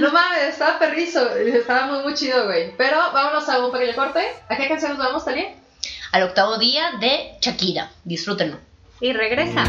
No 0.00 0.10
mames, 0.10 0.42
estaba 0.44 0.78
perrizo. 0.78 1.30
Estaba 1.36 1.86
muy, 1.86 2.02
muy 2.02 2.14
chido, 2.14 2.44
güey. 2.46 2.74
Pero 2.76 2.98
vámonos 3.12 3.48
a 3.48 3.64
un 3.64 3.72
pequeño 3.72 3.94
corte. 3.94 4.20
¿A 4.48 4.56
qué 4.56 4.68
canción 4.68 4.92
nos 4.92 4.98
vamos, 4.98 5.24
Talía? 5.24 5.54
Al 6.12 6.24
octavo 6.24 6.58
día 6.58 6.92
de 7.00 7.34
Shakira. 7.40 7.90
Disfrútenlo. 8.04 8.58
Y 9.00 9.12
regresa. 9.12 9.64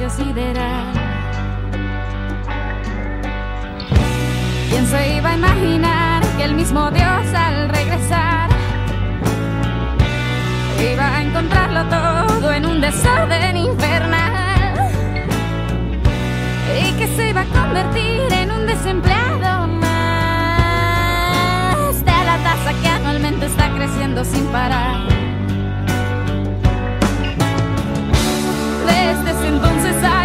Espacio. 0.00 0.34
¿Quién 4.70 4.86
se 4.86 5.16
iba 5.16 5.30
a 5.30 5.34
imaginar 5.34 6.22
que 6.36 6.44
el 6.44 6.54
mismo 6.54 6.90
Dios 6.90 7.34
al 7.34 7.68
regresar 7.68 8.48
iba 10.92 11.16
a 11.16 11.22
encontrarlo 11.22 11.84
todo 11.84 12.52
en 12.52 12.66
un 12.66 12.80
desorden 12.80 13.56
infernal 13.56 14.74
y 16.82 16.92
que 16.98 17.06
se 17.16 17.30
iba 17.30 17.42
a 17.42 17.46
convertir 17.46 18.32
en 18.32 18.50
un 18.50 18.66
desempleado 18.66 19.68
más 19.68 19.94
de 22.04 22.10
la 22.10 22.36
tasa 22.42 22.72
que 22.82 22.88
anualmente 22.88 23.46
está 23.46 23.72
creciendo 23.74 24.24
sin 24.24 24.44
parar? 24.46 25.23
Entonces 29.46 29.96
hay 30.02 30.23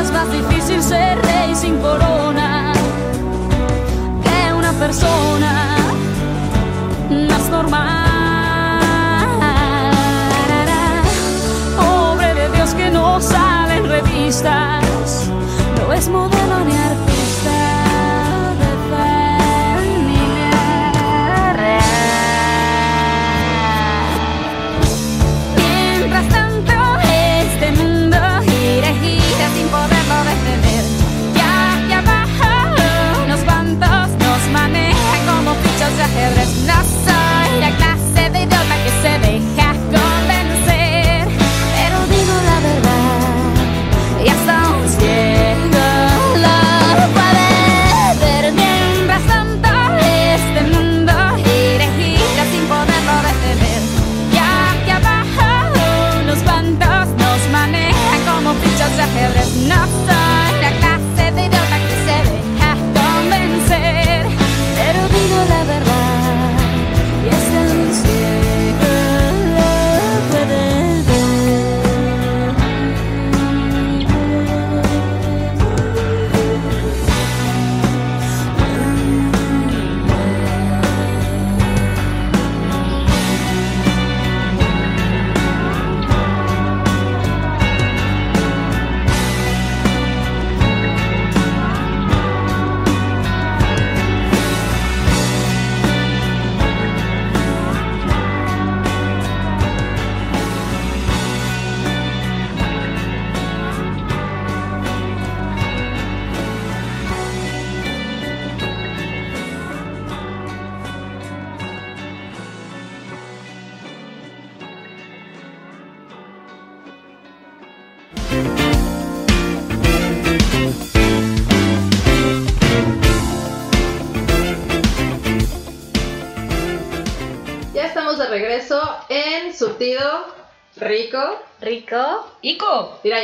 Es 0.00 0.12
más 0.12 0.30
difícil 0.32 0.82
ser 0.82 1.18
rey 1.22 1.54
sin 1.54 1.78
corona 1.78 2.72
que 4.22 4.54
una 4.54 4.72
persona 4.72 5.76
más 7.28 7.48
normal. 7.50 8.80
Pobre 11.76 12.34
de 12.34 12.50
Dios 12.56 12.74
que 12.74 12.90
no 12.90 13.20
sale 13.20 13.76
en 13.76 13.88
revistas, 13.88 15.30
no 15.78 15.92
es 15.92 16.08
modelo 16.08 16.47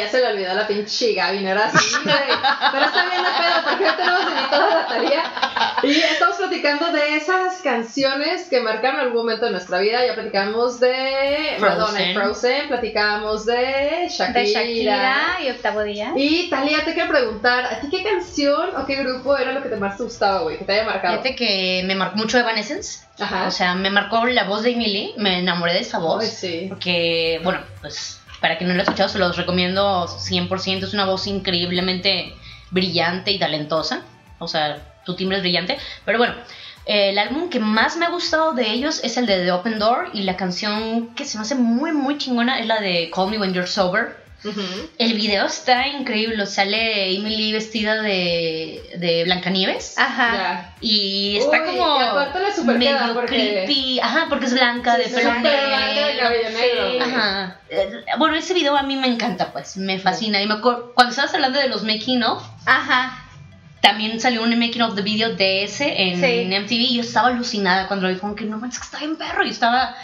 ya 0.04 0.10
se 0.10 0.20
le 0.20 0.26
olvidó 0.26 0.54
la 0.54 0.66
pinche 0.66 1.14
Gaby, 1.14 1.40
no 1.40 1.50
era 1.50 1.66
así. 1.66 1.96
Pero 2.04 2.84
está 2.84 3.04
bien 3.04 3.22
de 3.22 3.30
pedo, 3.30 3.64
porque 3.68 3.84
hoy 3.84 3.96
tenemos 3.96 4.20
invitada 4.22 4.70
a 4.70 4.82
Natalia. 4.82 5.22
Y 5.82 5.98
estamos 6.00 6.36
platicando 6.36 6.92
de 6.92 7.16
esas 7.16 7.60
canciones 7.62 8.48
que 8.48 8.60
marcaron 8.60 9.00
algún 9.00 9.18
momento 9.18 9.46
de 9.46 9.52
nuestra 9.52 9.78
vida. 9.78 10.04
Ya 10.06 10.14
platicamos 10.14 10.80
de 10.80 11.56
Madonna 11.58 12.00
y 12.00 12.14
Frozen. 12.14 12.14
Frozen, 12.14 12.68
platicamos 12.68 13.46
de 13.46 14.08
Shakira. 14.08 14.40
De 14.40 14.46
Shakira 14.46 15.26
y 15.44 15.50
Octavo 15.50 15.82
Día. 15.82 16.12
Y 16.16 16.48
Talia, 16.50 16.84
te 16.84 16.94
quiero 16.94 17.10
preguntar, 17.10 17.64
¿a 17.64 17.80
ti 17.80 17.88
qué 17.90 18.02
canción 18.02 18.76
o 18.76 18.86
qué 18.86 18.96
grupo 18.96 19.36
era 19.36 19.52
lo 19.52 19.62
que 19.62 19.68
te 19.68 19.76
más 19.76 19.96
te 19.96 20.04
gustaba, 20.04 20.40
güey? 20.40 20.58
Que 20.58 20.64
te 20.64 20.72
haya 20.72 20.84
marcado. 20.84 21.22
Fíjate 21.22 21.36
que 21.36 21.82
me 21.86 21.94
marcó 21.94 22.16
mucho 22.16 22.38
Evanescence. 22.38 23.04
Ajá. 23.18 23.46
O 23.46 23.50
sea, 23.50 23.74
me 23.74 23.90
marcó 23.90 24.24
la 24.26 24.44
voz 24.44 24.62
de 24.62 24.72
Emily. 24.72 25.14
Me 25.16 25.38
enamoré 25.38 25.74
de 25.74 25.80
esa 25.80 25.98
voz. 25.98 26.22
Ay, 26.22 26.30
sí. 26.30 26.66
Porque, 26.68 27.40
bueno, 27.44 27.60
pues 27.80 28.20
para 28.44 28.58
quien 28.58 28.68
no 28.68 28.74
lo 28.74 28.80
ha 28.80 28.82
escuchado, 28.82 29.08
se 29.08 29.18
los 29.18 29.38
recomiendo 29.38 30.06
100%. 30.06 30.82
Es 30.82 30.92
una 30.92 31.06
voz 31.06 31.26
increíblemente 31.26 32.34
brillante 32.70 33.30
y 33.30 33.38
talentosa. 33.38 34.02
O 34.38 34.48
sea, 34.48 35.00
tu 35.06 35.16
timbre 35.16 35.38
es 35.38 35.42
brillante. 35.42 35.78
Pero 36.04 36.18
bueno, 36.18 36.34
eh, 36.84 37.08
el 37.08 37.18
álbum 37.18 37.48
que 37.48 37.58
más 37.58 37.96
me 37.96 38.04
ha 38.04 38.10
gustado 38.10 38.52
de 38.52 38.70
ellos 38.70 39.00
es 39.02 39.16
el 39.16 39.24
de 39.24 39.46
The 39.46 39.52
Open 39.52 39.78
Door 39.78 40.10
y 40.12 40.24
la 40.24 40.36
canción 40.36 41.14
que 41.14 41.24
se 41.24 41.38
me 41.38 41.42
hace 41.44 41.54
muy, 41.54 41.92
muy 41.92 42.18
chingona 42.18 42.58
es 42.58 42.66
la 42.66 42.82
de 42.82 43.10
Call 43.14 43.30
Me 43.30 43.38
When 43.38 43.54
You're 43.54 43.66
Sober. 43.66 44.14
El 44.98 45.14
video 45.14 45.46
está 45.46 45.86
increíble, 45.88 46.44
sale 46.46 47.14
Emily 47.16 47.52
vestida 47.52 48.02
de, 48.02 48.82
de 48.96 49.24
Blancanieves. 49.24 49.96
Ajá. 49.98 50.74
Y 50.80 51.38
está 51.38 51.62
Uy, 51.62 51.66
como 51.78 51.98
y 52.74 52.78
medio 52.78 53.14
porque- 53.14 53.26
creepy. 53.66 54.00
Ajá, 54.00 54.26
porque 54.28 54.46
es 54.46 54.52
blanca, 54.52 54.96
de 54.98 55.04
Sí, 55.04 55.14
pelo 55.14 55.34
súper 55.34 55.42
blanca, 55.42 55.86
de 55.86 55.94
negro. 55.94 56.20
cabello 56.22 56.50
negro. 56.50 56.90
sí. 56.92 56.98
Ajá. 57.00 57.56
Eh, 57.70 57.90
Bueno, 58.18 58.36
ese 58.36 58.54
video 58.54 58.76
a 58.76 58.82
mí 58.82 58.96
me 58.96 59.06
encanta, 59.08 59.52
pues, 59.52 59.76
me 59.76 59.98
fascina. 59.98 60.40
Y 60.42 60.46
me 60.46 60.54
acuerdo, 60.54 60.92
cuando 60.94 61.10
estabas 61.10 61.32
hablando 61.34 61.58
de 61.58 61.68
los 61.68 61.82
making 61.82 62.22
of, 62.22 62.42
Ajá. 62.66 63.24
también 63.80 64.20
salió 64.20 64.42
un 64.42 64.58
making 64.58 64.82
of 64.82 64.94
the 64.94 65.02
video 65.02 65.34
de 65.34 65.64
ese 65.64 66.02
en, 66.02 66.20
Sí. 66.20 66.54
MTV 66.54 66.80
y 66.82 66.94
yo 66.96 67.00
estaba 67.02 67.28
alucinada 67.28 67.86
cuando 67.86 68.06
lo 68.08 68.14
vi, 68.14 68.20
como 68.20 68.34
que 68.34 68.44
no 68.44 68.58
manches, 68.58 68.80
que 68.80 68.84
estaba 68.84 69.04
en 69.04 69.16
perro. 69.16 69.44
Y 69.44 69.50
estaba, 69.50 69.94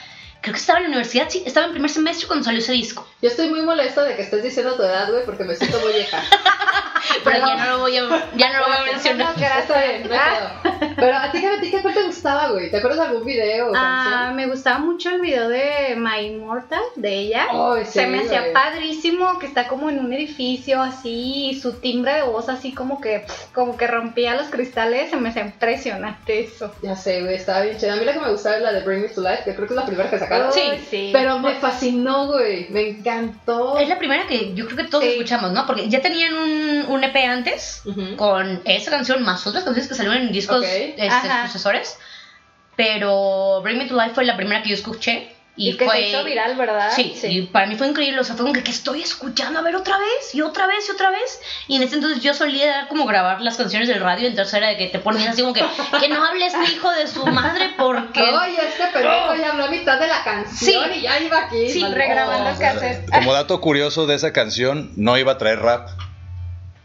creo 0.40 0.54
que 0.54 0.60
estaba 0.60 0.78
en 0.78 0.84
la 0.84 0.88
universidad, 0.90 1.28
sí, 1.28 1.42
estaba 1.46 1.66
en 1.66 1.72
primer 1.72 1.90
semestre 1.90 2.26
cuando 2.26 2.44
salió 2.44 2.60
ese 2.60 2.72
disco. 2.72 3.06
Yo 3.22 3.28
estoy 3.28 3.48
muy 3.50 3.62
molesta 3.62 4.04
de 4.04 4.16
que 4.16 4.22
estés 4.22 4.42
diciendo 4.42 4.74
tu 4.74 4.82
edad, 4.82 5.10
güey, 5.10 5.24
porque 5.24 5.44
me 5.44 5.54
siento 5.54 5.78
muy 5.80 5.92
vieja. 5.92 6.22
Pero 7.24 7.38
ya 7.38 7.56
no 7.56 7.70
lo 7.72 7.78
voy 7.80 7.96
a, 7.96 8.02
ya 8.36 8.52
no 8.52 8.58
lo 8.60 8.66
voy 8.68 8.76
a 8.76 8.92
mencionar. 8.92 9.34
Está 9.36 9.82
bien, 9.82 10.08
no 10.08 10.14
hay 10.14 10.20
Ah. 10.22 10.62
Pero 10.96 11.16
a 11.16 11.32
ti, 11.32 11.44
¿a 11.44 11.60
ti 11.60 11.70
qué 11.70 11.82
cuál 11.82 11.94
te 11.94 12.02
gustaba, 12.02 12.48
güey? 12.50 12.70
¿Te 12.70 12.76
acuerdas 12.76 13.00
de 13.00 13.06
algún 13.06 13.24
video 13.24 13.70
o 13.70 13.72
Ah, 13.74 14.32
me 14.34 14.46
gustaba 14.46 14.78
mucho 14.78 15.10
el 15.10 15.20
video 15.20 15.48
de 15.48 15.94
My 15.96 16.26
Immortal 16.26 16.82
de 16.96 17.14
ella. 17.14 17.46
Ay, 17.50 17.84
Se 17.84 18.02
sí, 18.02 18.06
me 18.06 18.20
hacía 18.20 18.52
padrísimo 18.52 19.38
que 19.38 19.46
está 19.46 19.66
como 19.66 19.90
en 19.90 19.98
un 19.98 20.12
edificio 20.12 20.82
así, 20.82 21.50
y 21.50 21.60
su 21.60 21.74
timbre 21.80 22.14
de 22.14 22.22
voz 22.22 22.48
así 22.48 22.72
como 22.72 23.00
que 23.00 23.26
como 23.54 23.76
que 23.76 23.86
rompía 23.86 24.34
los 24.34 24.48
cristales, 24.48 25.10
se 25.10 25.16
me 25.16 25.30
hacía 25.30 25.42
impresionante 25.42 26.40
eso. 26.40 26.72
Ya 26.82 26.96
sé, 26.96 27.22
güey, 27.22 27.34
estaba 27.36 27.62
bien 27.62 27.78
chida. 27.78 27.94
A 27.94 27.96
mí 27.96 28.04
la 28.04 28.12
que 28.12 28.20
me 28.20 28.30
gustaba 28.30 28.56
es 28.56 28.62
la 28.62 28.72
de 28.72 28.80
Bring 28.82 29.02
Me 29.02 29.08
to 29.08 29.20
Life, 29.20 29.42
que 29.44 29.54
creo 29.54 29.66
que 29.66 29.74
es 29.74 29.80
la 29.80 29.86
primera 29.86 30.10
que 30.10 30.18
sacaron. 30.30 30.52
Sí. 30.52 30.86
Sí. 30.90 31.10
Pero 31.12 31.38
me 31.38 31.54
fascinó, 31.56 32.26
güey. 32.28 32.66
Me 32.70 32.88
encantó. 32.90 33.78
Es 33.78 33.88
la 33.88 33.98
primera 33.98 34.26
que 34.26 34.54
yo 34.54 34.64
creo 34.66 34.76
que 34.76 34.84
todos 34.84 35.04
Sí. 35.04 35.10
escuchamos, 35.10 35.52
¿no? 35.52 35.66
Porque 35.66 35.88
ya 35.88 36.00
tenían 36.00 36.34
un, 36.34 36.84
un 36.88 37.04
EP 37.04 37.16
antes 37.26 37.82
con 38.16 38.62
esa 38.64 38.90
canción 38.90 39.22
más 39.22 39.46
otras 39.46 39.64
canciones 39.64 39.88
que 39.88 39.94
salieron 39.94 40.20
en 40.22 40.32
discos 40.32 40.58
Ok. 40.58 40.64
este, 40.96 41.28
sucesores. 41.46 41.98
Pero 42.76 43.60
Bring 43.62 43.78
Me 43.78 43.86
to 43.86 43.94
Life 43.94 44.14
fue 44.14 44.24
la 44.24 44.36
primera 44.36 44.62
que 44.62 44.70
yo 44.70 44.74
escuché. 44.74 45.29
Y, 45.56 45.70
Y, 45.70 45.76
que 45.76 45.84
fue. 45.84 45.94
se 45.96 46.08
hizo 46.08 46.24
viral, 46.24 46.56
¿verdad? 46.56 46.92
Sí, 46.94 47.14
y 47.24 47.42
para 47.42 47.66
mí 47.66 47.76
fue 47.76 47.86
increíble. 47.88 48.20
O 48.20 48.24
sea, 48.24 48.34
fue 48.34 48.44
como 48.44 48.54
que, 48.54 48.62
¿qué 48.62 48.70
estoy 48.70 49.02
escuchando? 49.02 49.58
A 49.58 49.62
ver, 49.62 49.76
otra 49.76 49.98
vez, 49.98 50.34
y 50.34 50.40
otra 50.42 50.66
vez, 50.66 50.88
y 50.88 50.92
otra 50.92 51.10
vez. 51.10 51.40
Y 51.68 51.76
en 51.76 51.82
ese 51.82 51.96
entonces 51.96 52.22
yo 52.22 52.32
solía 52.32 52.86
como 52.88 53.04
grabar 53.04 53.42
las 53.42 53.56
canciones 53.56 53.88
del 53.88 54.00
radio. 54.00 54.28
Entonces 54.28 54.54
era 54.54 54.68
de 54.68 54.76
que 54.78 54.86
te 54.86 55.00
ponías 55.00 55.30
así 55.30 55.42
como 55.42 55.52
que, 55.52 55.62
que 56.00 56.08
no 56.08 56.24
hable 56.24 56.46
este 56.46 56.64
hijo 56.72 56.90
de 56.92 57.06
su 57.06 57.26
madre 57.26 57.70
porque. 57.76 58.20
Oye, 58.22 58.58
este 58.68 58.86
pendejo 58.92 59.34
ya 59.34 59.50
habló 59.50 59.64
a 59.64 59.70
mitad 59.70 59.98
de 60.00 60.06
la 60.06 60.22
canción 60.24 60.84
Sí. 60.92 60.98
y 60.98 61.02
ya 61.02 61.20
iba 61.20 61.38
aquí. 61.44 61.68
Sí, 61.68 61.84
regrabando 61.84 62.50
O 62.50 62.56
sea, 62.56 62.72
cassettes. 62.74 63.10
Como 63.10 63.32
dato 63.32 63.60
curioso 63.60 64.06
de 64.06 64.14
esa 64.14 64.32
canción, 64.32 64.92
no 64.96 65.18
iba 65.18 65.32
a 65.32 65.38
traer 65.38 65.58
rap. 65.60 65.88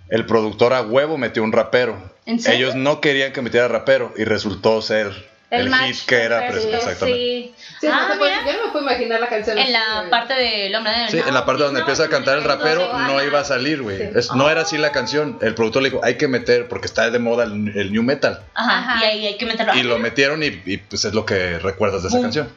El 0.10 0.26
productor 0.26 0.74
a 0.74 0.82
huevo 0.82 1.18
metió 1.18 1.44
un 1.44 1.52
rapero. 1.52 1.98
¿En 2.26 2.40
serio? 2.40 2.68
Ellos 2.68 2.76
no 2.76 3.00
querían 3.02 3.32
que 3.32 3.42
metiera 3.42 3.68
rapero 3.68 4.14
y 4.18 4.24
resultó 4.24 4.82
ser 4.82 5.30
el, 5.60 5.70
match 5.70 5.88
hit 5.88 6.06
que 6.06 6.16
era. 6.22 6.48
exactamente. 6.48 7.06
Sí. 7.06 7.54
Sí, 7.82 7.88
Ah, 7.92 8.08
no 8.10 8.16
yo 8.26 8.54
no 8.58 8.66
me 8.66 8.72
puedo 8.72 8.86
imaginar 8.86 9.20
la 9.20 9.28
canción. 9.28 9.58
En 9.58 9.64
así, 9.64 9.72
la 9.74 9.98
güey. 10.00 10.10
parte 10.10 10.34
del 10.34 10.74
hombre 10.76 10.92
de 10.92 11.08
Sí, 11.10 11.18
en 11.28 11.34
la 11.34 11.46
parte 11.46 11.64
donde 11.64 11.80
empieza 11.82 12.06
a 12.06 12.10
cantar 12.10 12.38
el 12.38 12.44
rapero 12.44 12.92
no 13.00 13.24
iba 13.24 13.40
a 13.40 13.44
salir, 13.46 13.82
güey. 13.82 13.98
Sí. 13.98 14.04
Es- 14.16 14.32
No 14.34 14.50
era 14.50 14.62
así 14.62 14.78
la 14.78 14.92
canción. 14.92 15.38
El 15.42 15.54
productor 15.56 15.84
le 15.84 15.90
dijo, 15.90 16.02
hay 16.04 16.16
que 16.18 16.28
meter, 16.28 16.68
porque 16.68 16.88
está 16.88 17.10
de 17.10 17.20
moda 17.20 17.44
el, 17.44 17.72
el 17.78 17.92
new 17.92 18.04
metal. 18.04 18.42
Ajá, 18.54 18.80
Ajá. 18.80 19.06
y 19.06 19.08
ahí 19.08 19.28
hay 19.28 19.38
que 19.38 19.46
meterlo. 19.46 19.76
Y 19.76 19.84
lo 19.84 20.00
metieron 20.00 20.42
y, 20.44 20.62
y, 20.66 20.78
pues 20.78 21.06
es 21.06 21.14
lo 21.14 21.26
que 21.26 21.60
recuerdas 21.60 22.02
de 22.04 22.08
esa 22.10 22.18
Boom. 22.18 22.26
canción. 22.26 22.50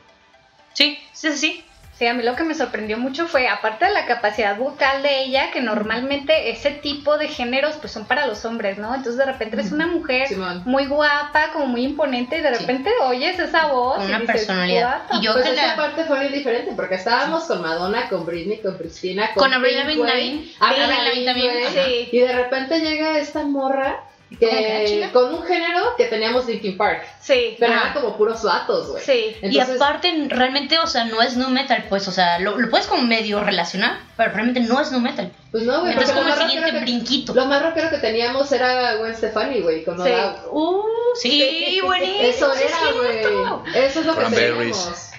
Sí, 0.74 0.98
sí, 1.12 1.36
sí, 1.36 1.64
sí. 1.98 2.04
Sí, 2.04 2.06
a 2.06 2.14
mí 2.14 2.22
lo 2.22 2.36
que 2.36 2.44
me 2.44 2.54
sorprendió 2.54 2.96
mucho 2.96 3.26
fue, 3.26 3.48
aparte 3.48 3.84
de 3.86 3.90
la 3.92 4.06
capacidad 4.06 4.56
vocal 4.56 5.02
de 5.02 5.24
ella, 5.24 5.50
que 5.50 5.60
normalmente 5.60 6.50
ese 6.50 6.70
tipo 6.70 7.18
de 7.18 7.26
géneros 7.26 7.74
pues 7.80 7.92
son 7.92 8.04
para 8.06 8.26
los 8.26 8.44
hombres, 8.44 8.78
¿no? 8.78 8.94
Entonces 8.94 9.16
de 9.16 9.24
repente 9.26 9.56
ves 9.56 9.72
una 9.72 9.88
mujer 9.88 10.28
Simón. 10.28 10.62
muy 10.64 10.86
guapa, 10.86 11.50
como 11.52 11.66
muy 11.66 11.82
imponente, 11.82 12.38
y 12.38 12.40
de 12.40 12.54
Sí. 12.54 12.60
repente 12.60 12.90
oyes 13.02 13.38
esa 13.40 13.66
voz. 13.66 13.96
Con 13.96 14.04
y 14.04 14.08
una 14.10 14.18
dices, 14.20 14.36
personalidad. 14.36 15.02
"What 15.02 15.10
the 15.10 15.16
Y 15.16 15.22
yo 15.22 15.32
Pues 15.32 15.44
que 15.46 15.52
esa 15.54 15.66
la- 15.66 15.76
parte 15.76 16.04
fue 16.04 16.18
muy 16.18 16.28
diferente 16.28 16.72
porque 16.76 16.94
estábamos 16.94 17.44
con 17.44 17.62
Madonna, 17.62 18.08
con 18.08 18.24
Britney, 18.24 18.60
con 18.60 18.76
Cristina, 18.78 19.30
Con 19.34 19.52
Avril 19.52 19.78
Pink, 19.86 19.98
Lavigne. 20.06 20.52
Avril 20.60 20.82
Avril 20.82 21.04
Lavigne 21.04 21.24
también, 21.24 21.66
ajá. 21.66 21.88
Y 22.12 22.18
de 22.20 22.32
repente 22.32 22.80
llega 22.80 23.18
esta 23.18 23.42
morra 23.42 23.96
¿Cómo 23.96 24.17
que 24.38 25.08
con 25.12 25.32
un 25.34 25.42
género 25.44 25.94
que 25.96 26.04
teníamos 26.04 26.46
Linkin 26.46 26.76
Park, 26.76 27.02
Sí, 27.20 27.56
pero 27.58 27.72
Ajá. 27.72 27.80
eran 27.90 27.94
como 27.94 28.16
puros 28.16 28.42
vatos, 28.42 28.90
güey. 28.90 29.02
sí. 29.02 29.36
y 29.42 29.46
Entonces, 29.46 29.80
aparte, 29.80 30.12
realmente, 30.28 30.78
o 30.78 30.86
sea, 30.86 31.04
no 31.04 31.22
es 31.22 31.36
nu 31.36 31.48
metal, 31.48 31.84
pues, 31.88 32.06
o 32.08 32.12
sea, 32.12 32.38
lo, 32.38 32.58
lo 32.58 32.68
puedes 32.70 32.86
como 32.86 33.02
medio 33.02 33.42
relacionar, 33.42 33.98
pero 34.16 34.32
realmente 34.32 34.60
no 34.60 34.80
es 34.80 34.92
nu 34.92 35.00
metal. 35.00 35.32
pues 35.50 35.62
no, 35.64 35.80
güey. 35.80 35.92
Entonces, 35.92 36.14
como 36.14 36.28
lo 36.28 36.34
el 36.34 36.38
más 36.40 36.50
siguiente 36.50 36.72
que- 36.72 36.80
brinquito. 36.84 37.34
Lo 37.34 37.46
más 37.46 37.62
rockero 37.62 37.88
que 37.90 37.98
teníamos 37.98 38.52
era 38.52 38.96
Gwen 38.96 39.16
Stefani, 39.16 39.60
güey, 39.60 39.84
con 39.84 39.96
No 39.96 40.04
Sí. 40.04 40.10
Doubt. 40.10 40.36
Uh, 40.52 40.82
sí, 41.20 41.80
buenísimo. 41.82 42.22
Eso 42.22 42.54
sí, 42.54 42.62
era, 42.64 42.92
güey. 42.92 43.84
Eso 43.84 44.00
es 44.00 44.06
lo 44.06 44.14
que 44.16 44.24
teníamos. 44.26 45.10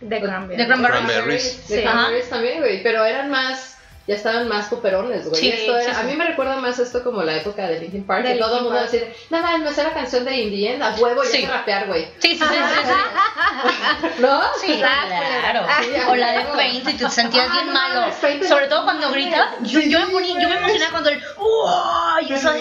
De 0.00 0.20
Cranberries. 0.20 0.58
De 0.58 0.66
Cranberries. 0.66 0.90
Cranberries. 1.06 1.68
De 1.68 1.76
Sí. 1.78 1.82
Cranberries 1.82 2.28
también, 2.28 2.58
güey. 2.58 2.82
Pero 2.82 3.04
eran 3.04 3.30
más. 3.30 3.75
Ya 4.06 4.14
estaban 4.14 4.46
más 4.48 4.66
poperones, 4.68 5.28
güey. 5.28 5.40
Sí, 5.40 5.48
Esto 5.50 5.76
era- 5.76 5.94
sí, 5.94 6.00
A 6.00 6.04
mí 6.04 6.14
me 6.14 6.24
recuerda 6.26 6.56
más 6.56 6.78
esto 6.78 7.02
como 7.02 7.22
la 7.24 7.36
época 7.36 7.66
de 7.66 7.80
Linkin 7.80 8.06
Park. 8.06 8.24
De 8.24 8.34
que 8.34 8.38
todo 8.38 8.58
el 8.58 8.62
mundo 8.64 8.80
decía, 8.80 9.02
nada, 9.30 9.58
me 9.58 9.72
sé 9.72 9.82
la 9.82 9.92
canción 9.94 10.24
de 10.24 10.36
Indie 10.36 10.80
a 10.80 10.94
huevo, 10.94 11.24
y 11.24 11.26
Sí. 11.26 11.36
hay 11.38 11.42
que 11.46 11.50
rapear, 11.52 11.86
güey. 11.88 12.04
Sí, 12.20 12.36
sí, 12.36 12.38
sí, 12.38 12.44
sí, 12.44 12.80
sí. 12.84 12.92
¿No? 14.22 14.42
Sí, 14.60 14.80
Ah, 14.84 15.06
claro. 15.42 15.66
O 16.10 16.14
la 16.14 16.32
de. 16.32 16.44
Faint 16.54 16.88
y 16.88 16.92
te 16.94 17.10
sentías 17.10 17.46
Ah, 17.50 17.52
bien 17.52 17.66
no 17.66 17.72
malo. 17.72 18.06
es 18.06 18.48
Sobre 18.48 18.68
todo 18.68 18.84
cuando 18.84 19.08
madre. 19.08 19.22
grita. 19.22 19.50
Yo, 19.62 19.80
yo 19.80 20.00
me 20.00 20.06
ponía, 20.06 20.40
yo 20.40 20.48
me 20.48 20.56
emocionaba 20.56 20.90
cuando 20.92 21.10
el 21.10 21.22
¡Uah! 21.36 22.20
Y 22.22 22.32
eso 22.32 22.52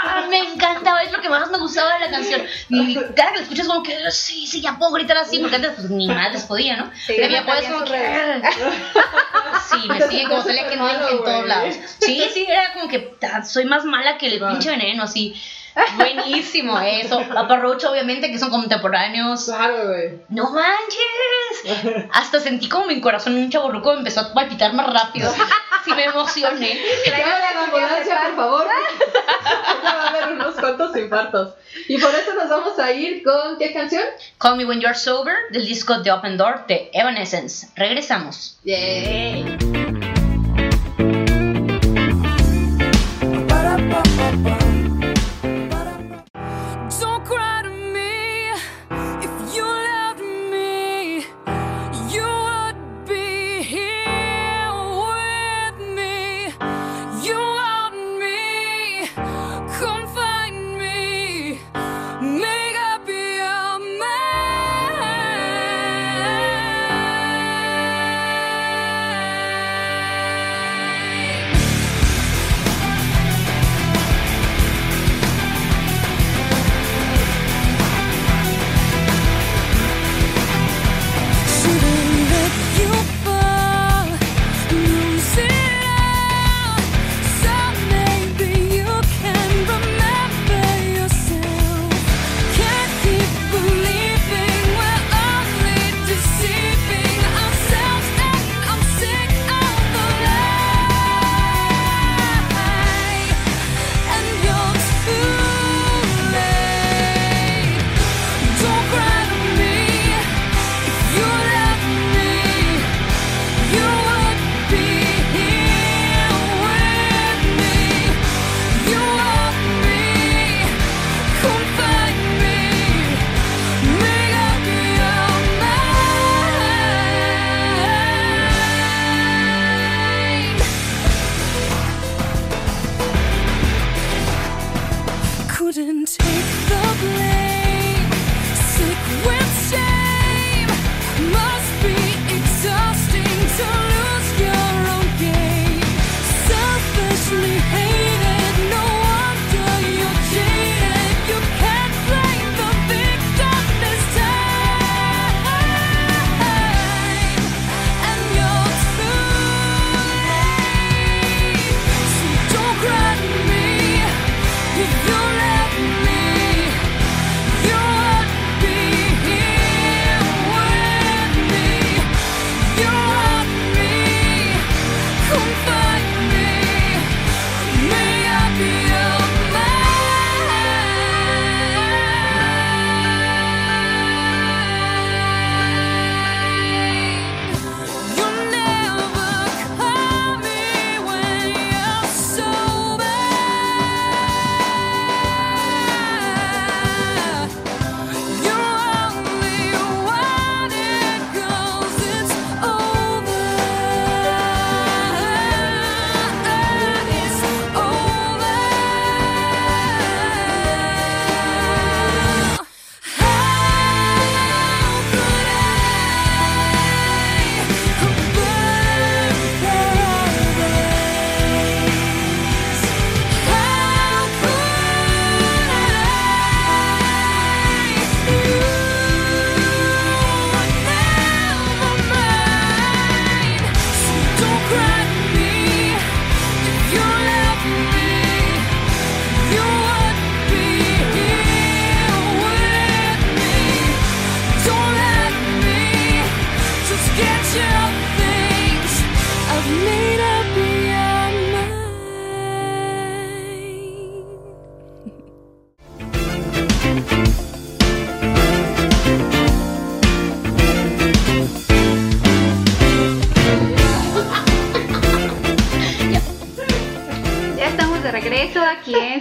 Me 0.30 0.38
encantaba, 0.38 1.02
es 1.02 1.12
lo 1.12 1.20
que 1.20 1.28
más 1.28 1.50
me 1.50 1.58
gustaba 1.58 1.94
de 1.94 2.00
la 2.00 2.10
canción. 2.10 2.42
Y 2.68 2.94
cada 2.94 3.30
que 3.32 3.36
la 3.36 3.42
escuchas 3.42 3.66
como 3.66 3.82
que 3.82 3.96
sí, 4.10 4.46
sí, 4.46 4.60
ya 4.60 4.78
puedo 4.78 4.92
gritar 4.92 5.16
así, 5.16 5.38
porque 5.38 5.56
antes 5.56 5.72
pues 5.76 5.90
ni 5.90 6.06
madres 6.08 6.44
podía, 6.44 6.76
¿no? 6.76 6.90
Sí, 7.06 7.14
Pero 7.16 7.28
ya 7.28 7.44
puedes 7.44 7.64
como 7.68 7.84
que. 7.84 7.92
redes. 7.92 8.42
Sí, 9.70 9.88
me 9.88 10.00
siguen 10.08 10.28
como 10.28 10.42
salía 10.42 10.68
que 10.68 10.76
no 10.76 10.88
en 10.88 11.18
todos 11.24 11.46
lados. 11.46 11.74
Sí, 11.98 12.22
sí, 12.32 12.46
era 12.48 12.72
como 12.72 12.88
que 12.88 13.14
ah, 13.22 13.44
soy 13.44 13.64
más 13.64 13.84
mala 13.84 14.18
que 14.18 14.26
el 14.26 14.38
pinche 14.40 14.70
veneno, 14.70 15.02
así. 15.04 15.34
Buenísimo 15.96 16.78
eso. 16.80 17.22
Paparrocho, 17.32 17.92
obviamente, 17.92 18.30
que 18.30 18.38
son 18.38 18.50
contemporáneos. 18.50 19.44
Claro, 19.44 19.88
güey. 19.88 20.20
¡No 20.28 20.50
manches! 20.50 22.08
Hasta 22.12 22.40
sentí 22.40 22.68
como 22.68 22.86
mi 22.86 23.00
corazón 23.00 23.34
un 23.34 23.50
chaborruco 23.50 23.92
empezó 23.92 24.20
a 24.20 24.32
palpitar 24.32 24.72
más 24.72 24.92
rápido. 24.92 25.32
Sí 25.84 25.92
me 25.94 26.04
emocioné. 26.04 26.80
A 27.14 27.54
la 27.54 27.64
ambulancia, 27.64 28.20
por 28.26 28.36
favor. 28.36 28.66
Ya 29.82 29.94
va 29.94 30.02
a 30.02 30.08
haber 30.08 30.32
unos 30.34 30.54
cuantos 30.56 30.94
infartos. 30.96 31.54
Y 31.88 31.98
por 31.98 32.14
eso 32.14 32.34
nos 32.34 32.48
vamos 32.50 32.78
a 32.78 32.92
ir 32.92 33.22
con 33.22 33.58
¿qué 33.58 33.72
canción? 33.72 34.02
Call 34.38 34.56
Me 34.56 34.64
When 34.66 34.80
You're 34.80 34.94
Sober 34.94 35.34
del 35.50 35.64
disco 35.64 36.02
The 36.02 36.12
Open 36.12 36.36
Door 36.36 36.66
de 36.66 36.90
Evanescence. 36.92 37.68
Regresamos. 37.76 38.58
Yay. 38.64 39.99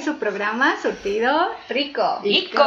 Su 0.09 0.17
programa 0.17 0.75
Surtido 0.81 1.51
Rico. 1.69 2.19
Rico. 2.23 2.63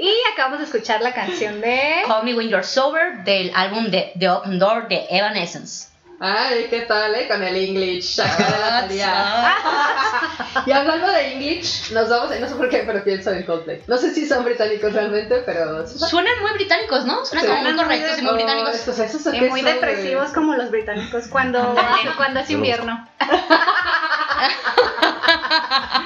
Y 0.00 0.12
acabamos 0.34 0.58
de 0.58 0.64
escuchar 0.66 1.00
la 1.00 1.14
canción 1.14 1.60
de... 1.62 2.02
Call 2.06 2.24
Me 2.24 2.34
When 2.34 2.48
You're 2.50 2.64
Sober 2.64 3.24
del 3.24 3.50
álbum 3.54 3.86
de 3.86 4.12
The 4.18 4.28
Open 4.28 4.58
Door 4.58 4.88
de 4.88 5.06
Evanescence. 5.08 5.88
Ay, 6.24 6.66
¿qué 6.70 6.82
tal, 6.82 7.14
eh? 7.16 7.26
Con 7.26 7.42
el 7.42 7.56
English. 7.56 8.20
Acá 8.20 8.44
de 8.44 8.58
la 8.60 8.80
tarea. 8.82 9.56
Y 10.66 10.70
hablando 10.70 11.08
de 11.08 11.32
English, 11.32 11.90
nos 11.92 12.08
vamos, 12.10 12.38
no 12.38 12.46
sé 12.48 12.54
por 12.54 12.68
qué, 12.68 12.82
pero 12.86 13.02
pienso 13.02 13.32
en 13.32 13.42
Coldplay. 13.44 13.82
No 13.88 13.96
sé 13.96 14.14
si 14.14 14.26
son 14.28 14.44
británicos 14.44 14.92
realmente, 14.92 15.42
pero... 15.46 15.88
Suenan 15.88 16.40
muy 16.42 16.52
británicos, 16.52 17.04
¿no? 17.06 17.24
Suenan 17.24 17.46
como 17.46 17.62
muy 17.62 17.74
correctos 17.76 18.18
y 18.18 18.22
muy 18.22 18.34
británicos. 18.34 18.70
Oh, 18.70 18.74
estos- 18.76 18.98
esos 18.98 19.34
Y 19.34 19.40
muy 19.40 19.62
son, 19.62 19.72
depresivos 19.72 20.30
como 20.32 20.54
los 20.54 20.70
británicos 20.70 21.26
cuando, 21.28 21.74
cuando 22.16 22.40
es 22.40 22.50
invierno. 22.50 23.08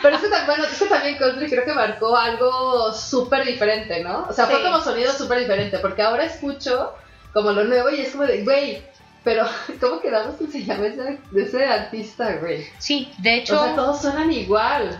Pero 0.03 0.17
es 0.17 0.23
que, 0.23 0.29
tam- 0.31 0.47
bueno, 0.47 0.65
es 0.65 0.79
que 0.79 0.87
también 0.87 1.17
Coldplay 1.19 1.49
creo 1.51 1.65
que 1.65 1.75
marcó 1.75 2.17
algo 2.17 2.93
súper 2.93 3.45
diferente, 3.45 4.03
¿no? 4.03 4.27
O 4.29 4.33
sea, 4.33 4.47
fue 4.47 4.57
Sí. 4.59 4.63
como 4.63 4.81
sonido 4.81 5.13
súper 5.13 5.41
diferente, 5.41 5.79
porque 5.79 6.03
ahora 6.03 6.25
escucho 6.25 6.95
como 7.33 7.53
lo 7.53 7.65
nuevo 7.65 7.91
y 7.91 8.01
es 8.01 8.11
como 8.13 8.25
de, 8.25 8.43
güey, 8.45 8.83
pero 9.25 9.47
¿cómo 9.81 10.01
quedamos 10.01 10.37
que 10.37 10.47
se 10.47 10.65
llama 10.65 10.87
ese, 10.87 11.19
de 11.31 11.43
ese 11.43 11.65
artista, 11.67 12.37
güey? 12.37 12.67
Sí, 12.79 13.13
de 13.19 13.31
O 13.31 13.35
hecho, 13.35 13.65
sea, 13.65 13.75
todos 13.75 14.01
suenan 14.03 14.31
igual. 14.33 14.99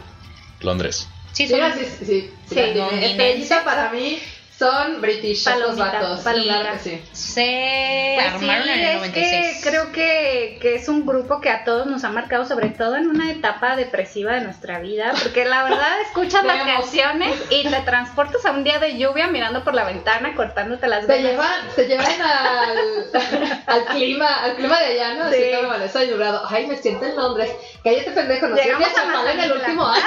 Londres. 0.61 1.09
sí, 1.33 1.47
Sí, 1.47 1.55
son- 1.59 1.73
sí, 1.73 1.85
sí, 1.85 1.97
sí, 2.07 2.35
Sí, 2.49 2.55
londinense. 2.55 3.07
Estrellita 3.07 3.65
para 3.65 3.91
mí 3.91 4.19
son 4.59 5.03
british, 5.03 5.45
Palomita, 5.45 5.85
vatos. 5.85 6.21
palomita. 6.21 6.61
Claro 6.61 6.73
que 6.73 6.79
sí. 6.91 7.03
se 7.13 8.15
Pues 8.17 8.41
sí, 8.41 8.49
armaron 8.49 8.69
en 8.71 8.79
el 8.81 8.87
es 8.87 8.97
96. 8.97 9.57
que 9.65 9.69
creo 9.71 9.93
que, 9.93 10.59
que 10.63 10.75
es 10.77 10.89
un 10.89 11.05
grupo 11.05 11.43
que 11.43 11.51
a 11.51 11.65
todos 11.65 11.87
nos 11.87 12.05
ha 12.05 12.09
marcado, 12.09 12.47
sobre 12.47 12.71
todo 12.71 12.97
en 12.97 13.07
una 13.11 13.31
etapa 13.31 13.77
depresiva 13.77 14.33
de 14.33 14.41
nuestra 14.41 14.79
vida, 14.79 15.13
porque 15.23 15.45
la 15.45 15.63
verdad 15.65 16.01
escuchas 16.07 16.43
las 16.45 16.63
canciones 16.65 17.35
y 17.51 17.69
te 17.69 17.81
transportas 17.81 18.47
a 18.47 18.53
un 18.53 18.65
día 18.65 18.79
de 18.79 18.97
lluvia 18.97 19.27
mirando 19.27 19.63
por 19.63 19.75
la 19.75 19.85
ventana, 19.85 20.35
cortándote 20.35 20.87
las 20.89 21.07
Te 21.07 21.13
venas. 21.13 21.33
llevan, 21.33 21.61
te 21.77 21.87
llevan 21.87 22.23
al, 22.23 22.79
al 23.67 23.85
clima, 23.87 24.43
al 24.43 24.57
clima 24.57 24.81
de 24.81 24.87
allá, 24.87 25.15
¿no? 25.17 25.25
Así 25.25 25.37
Sí. 25.37 25.51
como 25.55 25.69
Vanessa 25.69 26.03
nublado. 26.05 26.43
Ay, 26.49 26.67
me 26.67 26.77
siento 26.79 27.05
en 27.05 27.15
Londres. 27.15 27.51
Cállate, 27.85 28.11
pendejo, 28.13 28.47
no 28.49 28.57
Llegamos 28.57 28.89
a 28.89 29.33
en 29.33 29.41
el 29.41 29.53
último 29.53 29.87
año. 29.87 30.03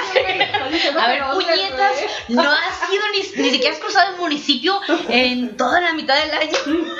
A 1.00 1.08
ver, 1.08 1.22
puñetas, 1.34 1.96
no 2.28 2.50
has 2.50 2.92
ido 2.92 3.04
ni, 3.12 3.42
ni 3.42 3.50
siquiera 3.50 3.74
has 3.74 3.80
cruzado 3.80 4.10
el 4.10 4.16
municipio 4.16 4.39
en 5.08 5.56
toda 5.56 5.80
la 5.80 5.92
mitad 5.92 6.16
del 6.16 6.30
año. 6.32 6.58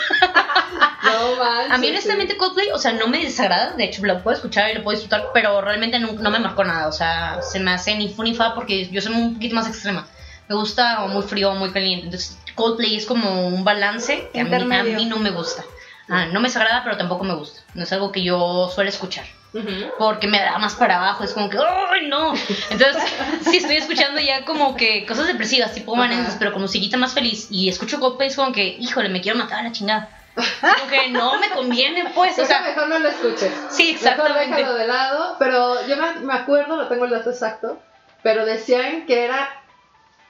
No 1.03 1.37
manches. 1.37 1.73
A 1.73 1.79
mí 1.79 1.89
honestamente 1.89 2.37
Coldplay, 2.37 2.71
o 2.73 2.79
sea, 2.79 2.93
no 2.93 3.09
me 3.09 3.25
desagrada, 3.25 3.73
de 3.73 3.85
hecho 3.85 4.05
lo 4.05 4.23
puedo 4.23 4.37
escuchar 4.37 4.71
y 4.71 4.75
lo 4.75 4.83
puedo 4.83 4.97
disfrutar, 4.99 5.29
pero 5.33 5.61
realmente 5.61 5.99
no, 5.99 6.13
no 6.13 6.31
me 6.31 6.39
marcó 6.39 6.63
nada, 6.63 6.89
o 6.89 6.93
sea, 6.93 7.41
se 7.43 7.59
me 7.59 7.73
hace 7.73 7.95
ni 7.97 8.11
fu 8.13 8.23
ni 8.23 8.35
fa 8.35 8.55
porque 8.55 8.87
yo 8.89 9.01
soy 9.01 9.15
un 9.15 9.35
poquito 9.35 9.55
más 9.55 9.67
extrema. 9.67 10.07
Me 10.49 10.55
gusta 10.57 11.03
o 11.05 11.09
muy 11.09 11.23
frío 11.23 11.51
o 11.53 11.55
muy 11.55 11.71
caliente, 11.73 12.05
entonces 12.07 12.39
Coldplay 12.55 12.97
es 12.97 13.07
como 13.07 13.47
un 13.49 13.65
balance 13.65 14.29
que 14.33 14.41
a 14.41 14.45
mí, 14.45 14.51
a 14.53 14.59
Intermedio. 14.59 14.97
mí 14.97 15.07
no 15.07 15.17
me 15.17 15.31
gusta. 15.31 15.65
Ah, 16.09 16.27
no 16.27 16.41
me 16.41 16.49
desagrada, 16.49 16.83
pero 16.85 16.97
tampoco 16.97 17.25
me 17.25 17.35
gusta. 17.35 17.63
No 17.75 17.85
es 17.85 17.93
algo 17.93 18.13
que 18.13 18.23
yo 18.23 18.71
suelo 18.75 18.91
escuchar. 18.91 19.25
Porque 19.99 20.29
me 20.29 20.39
da 20.41 20.59
más 20.59 20.75
para 20.75 20.97
abajo, 20.99 21.25
es 21.25 21.33
como 21.33 21.49
que, 21.51 21.59
¡ay, 21.59 22.07
no! 22.09 22.33
Entonces, 22.71 23.03
sí 23.43 23.57
estoy 23.57 23.77
escuchando 23.77 24.21
ya 24.21 24.45
como 24.45 24.77
que 24.77 25.05
cosas 25.07 25.27
depresivas, 25.27 25.75
tipo 25.75 25.93
Ajá. 25.95 26.05
Evanescence, 26.05 26.37
pero 26.39 26.53
con 26.53 26.63
musiquita 26.63 26.97
más 26.97 27.15
feliz. 27.15 27.49
Y 27.51 27.69
escucho 27.69 27.99
Coldplay, 27.99 28.29
es 28.29 28.37
como 28.37 28.53
que, 28.53 28.65
híjole, 28.79 29.09
me 29.09 29.21
quiero 29.21 29.39
matar 29.39 29.61
a 29.61 29.63
la 29.65 29.73
chingada. 29.73 30.09
Como 30.35 30.89
que 30.89 31.09
no 31.11 31.39
me 31.41 31.51
conviene, 31.51 32.11
pues, 32.15 32.39
o 32.39 32.47
sea, 32.47 32.61
mejor 32.61 32.89
no 32.89 32.99
lo 33.01 33.09
escuches. 33.09 33.53
sí, 33.71 33.93
Mejor 33.93 34.09
exactamente. 34.09 34.57
déjalo 34.57 34.75
de 34.75 34.87
lado. 34.87 35.37
Pero 35.39 35.87
yo 35.87 35.97
me, 35.97 36.13
me 36.21 36.35
acuerdo, 36.35 36.77
no 36.77 36.87
tengo 36.87 37.05
el 37.07 37.11
dato 37.11 37.31
exacto, 37.31 37.81
pero 38.23 38.45
decían 38.47 39.07
que 39.07 39.25
era 39.25 39.60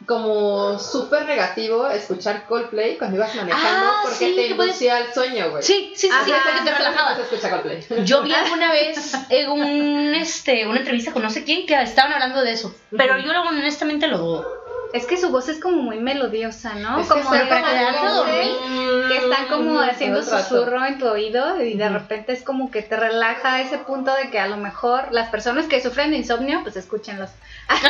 como 0.07 0.79
súper 0.79 1.27
negativo 1.27 1.89
escuchar 1.89 2.47
Coldplay 2.47 2.97
cuando 2.99 3.17
ibas 3.19 3.35
manejando 3.35 3.87
Ah, 3.87 4.01
porque 4.03 4.17
sí, 4.17 4.35
te 4.37 4.49
que 4.49 4.55
puedes- 4.55 4.71
inducía 4.73 4.97
al 4.97 5.13
sueño, 5.15 5.51
güey. 5.51 5.63
Sí, 5.63 5.93
sí, 5.95 6.09
sí, 6.09 6.15
sí, 6.25 6.33
Ajá. 6.33 6.43
porque 6.45 6.71
te 6.71 6.77
relajaba. 6.77 7.17
Se 7.17 7.23
escucha 7.23 7.51
Coldplay. 7.51 8.05
Yo 8.05 8.23
vi 8.23 8.33
alguna 8.33 8.73
vez 8.73 9.13
en 9.29 9.51
un, 9.51 10.15
este, 10.15 10.67
una 10.67 10.79
entrevista 10.79 11.13
con 11.13 11.23
no 11.23 11.31
sé 11.31 11.45
quién 11.45 11.67
que 11.67 11.81
estaban 11.81 12.13
hablando 12.13 12.43
de 12.43 12.53
eso, 12.53 12.75
pero 12.97 13.19
yo 13.19 13.31
honestamente 13.43 14.07
lo 14.09 14.19
dudo. 14.19 14.47
Es 14.93 15.07
que 15.07 15.17
su 15.17 15.31
voz 15.31 15.49
es 15.49 15.61
como 15.61 15.83
muy 15.83 15.99
melodiosa, 16.01 16.75
¿no? 16.75 16.99
Es 17.01 17.07
como 17.09 17.31
de 17.31 17.47
para 17.47 17.63
quedarte 17.71 18.07
dormir. 18.09 19.09
que 19.09 19.17
están 19.19 19.47
como 19.49 19.79
haciendo 19.81 20.21
Todo 20.21 20.29
el 20.31 20.33
rato. 20.43 20.49
susurro 20.49 20.85
en 20.85 20.99
tu 20.99 21.07
oído 21.09 21.63
y 21.63 21.75
de 21.75 21.89
repente 21.89 22.33
es 22.33 22.43
como 22.43 22.71
que 22.71 22.83
te 22.83 22.97
relaja 22.97 23.55
a 23.55 23.61
ese 23.61 23.79
punto 23.79 24.13
de 24.15 24.31
que 24.31 24.39
a 24.41 24.49
lo 24.49 24.57
mejor 24.57 25.09
las 25.13 25.29
personas 25.31 25.67
que 25.67 25.81
sufren 25.81 26.11
de 26.11 26.17
insomnio, 26.19 26.61
pues 26.63 26.77
escúchenlos. 26.77 27.31
Hay 27.69 27.79
que 27.81 27.89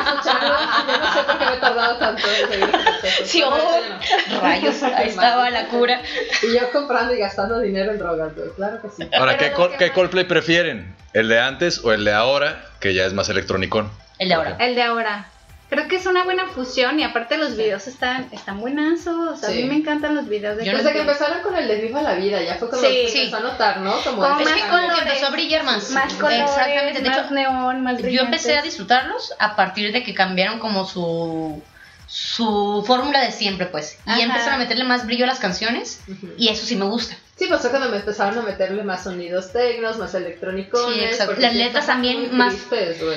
escucharlo. 0.00 0.54
Yo 0.88 0.98
no 0.98 1.12
sé 1.12 1.22
por 1.24 1.38
qué 1.38 1.44
me 1.44 1.54
he 1.54 1.58
tardado 1.58 1.96
tanto 1.98 2.22
en 2.26 2.48
seguir 2.50 2.64
escuchando. 2.74 3.24
Sí, 3.26 3.42
oh, 3.44 4.40
rayos, 4.40 4.82
ahí 4.82 5.08
estaba 5.08 5.50
la 5.50 5.66
cura. 5.68 6.00
Y 6.42 6.54
yo 6.54 6.70
comprando 6.72 7.14
y 7.14 7.18
gastando 7.18 7.60
dinero 7.60 7.92
en 7.92 7.98
drogas, 7.98 8.34
güey. 8.34 8.48
Claro 8.56 8.80
que 8.80 8.88
sí. 8.88 9.08
Ahora, 9.16 9.36
¿qué, 9.36 9.52
Col- 9.52 9.72
que 9.72 9.76
qué 9.76 9.92
Coldplay 9.92 10.24
prefieren? 10.24 10.94
¿El 11.12 11.28
de 11.28 11.40
antes 11.40 11.84
o 11.84 11.92
el 11.92 12.04
de 12.04 12.12
ahora? 12.12 12.64
Que 12.80 12.94
ya 12.94 13.04
es 13.04 13.12
más 13.12 13.28
electronicón. 13.28 13.90
El 14.18 14.28
de 14.28 14.34
ahora. 14.34 14.56
El 14.58 14.74
de 14.74 14.82
ahora. 14.82 15.26
Creo 15.70 15.86
que 15.86 15.96
es 15.96 16.06
una 16.06 16.24
buena 16.24 16.46
fusión 16.46 16.98
y 16.98 17.04
aparte 17.04 17.36
los 17.36 17.54
videos 17.54 17.86
están, 17.88 18.28
están 18.32 18.58
buenazos. 18.58 19.28
O 19.28 19.36
sea, 19.36 19.50
Sí. 19.50 19.58
A 19.58 19.62
mí 19.62 19.68
me 19.68 19.76
encantan 19.76 20.14
los 20.14 20.26
videos 20.26 20.56
de 20.56 20.64
Yo 20.64 20.72
no 20.72 20.78
Desde 20.78 20.92
que 20.92 21.00
empezaron 21.00 21.42
con 21.42 21.54
el 21.56 21.68
de 21.68 21.76
Viva 21.76 22.00
la 22.00 22.14
Vida, 22.14 22.40
ya 22.42 22.54
fue 22.54 22.70
como 22.70 22.80
Sí. 22.80 22.88
que 22.88 23.08
se 23.08 23.18
empezó 23.24 23.36
a 23.36 23.40
notar, 23.40 23.80
¿no? 23.80 23.92
Como 24.02 24.22
Como 24.22 24.40
Es 24.40 24.46
ese 24.46 24.54
que 24.54 24.60
más 24.62 24.70
que 24.70 24.76
colores, 24.86 24.98
empezó 25.02 25.26
a 25.26 25.30
brillar 25.30 25.64
más. 25.64 25.90
Más 25.90 26.14
colores, 26.14 26.40
Exactamente, 26.40 27.02
de 27.02 27.08
más 27.08 27.18
hecho, 27.18 27.34
neón, 27.34 27.82
más 27.82 27.98
yo 28.02 28.22
empecé 28.22 28.56
a 28.56 28.62
disfrutarlos 28.62 29.34
a 29.38 29.56
partir 29.56 29.92
de 29.92 30.02
que 30.02 30.14
cambiaron 30.14 30.58
como 30.58 30.86
su 30.86 31.62
su 32.08 32.82
fórmula 32.86 33.22
de 33.22 33.30
siempre, 33.32 33.66
pues. 33.66 33.98
Y 34.06 34.10
Ajá. 34.10 34.22
empezaron 34.22 34.54
a 34.54 34.58
meterle 34.58 34.84
más 34.84 35.06
brillo 35.06 35.24
a 35.24 35.28
las 35.28 35.38
canciones 35.38 36.00
y 36.36 36.48
eso 36.48 36.66
sí 36.66 36.74
me 36.74 36.86
gusta. 36.86 37.16
Sí, 37.36 37.46
pasó 37.48 37.70
cuando 37.70 37.88
me 37.90 37.98
empezaron 37.98 38.38
a 38.38 38.42
meterle 38.42 38.82
más 38.82 39.04
sonidos 39.04 39.52
tecnos, 39.52 39.98
más 39.98 40.12
electrónicos. 40.14 40.92
Sí, 40.92 41.00
exacto. 41.00 41.36
Las 41.38 41.54
letras 41.54 41.86
también 41.86 42.36
más- 42.36 42.56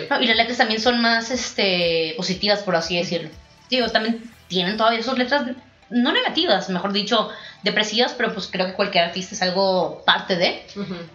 No, 0.10 0.22
y 0.22 0.28
las 0.28 0.38
letras 0.38 0.58
también 0.58 0.80
son 0.82 1.02
más 1.02 1.32
este 1.32 2.14
positivas, 2.18 2.60
por 2.62 2.76
así 2.76 2.98
decirlo. 2.98 3.30
Digo, 3.70 3.88
también 3.90 4.30
tienen 4.48 4.78
todavía 4.78 5.02
sus 5.02 5.18
letras 5.18 5.46
no 5.92 6.12
negativas, 6.12 6.70
mejor 6.70 6.94
dicho, 6.94 7.30
depresivas, 7.64 8.14
pero 8.18 8.34
pues 8.34 8.48
creo 8.48 8.66
que 8.66 8.74
cualquier 8.74 9.04
artista 9.06 9.36
es 9.36 9.42
algo 9.42 10.02
parte 10.06 10.38
de, 10.38 10.64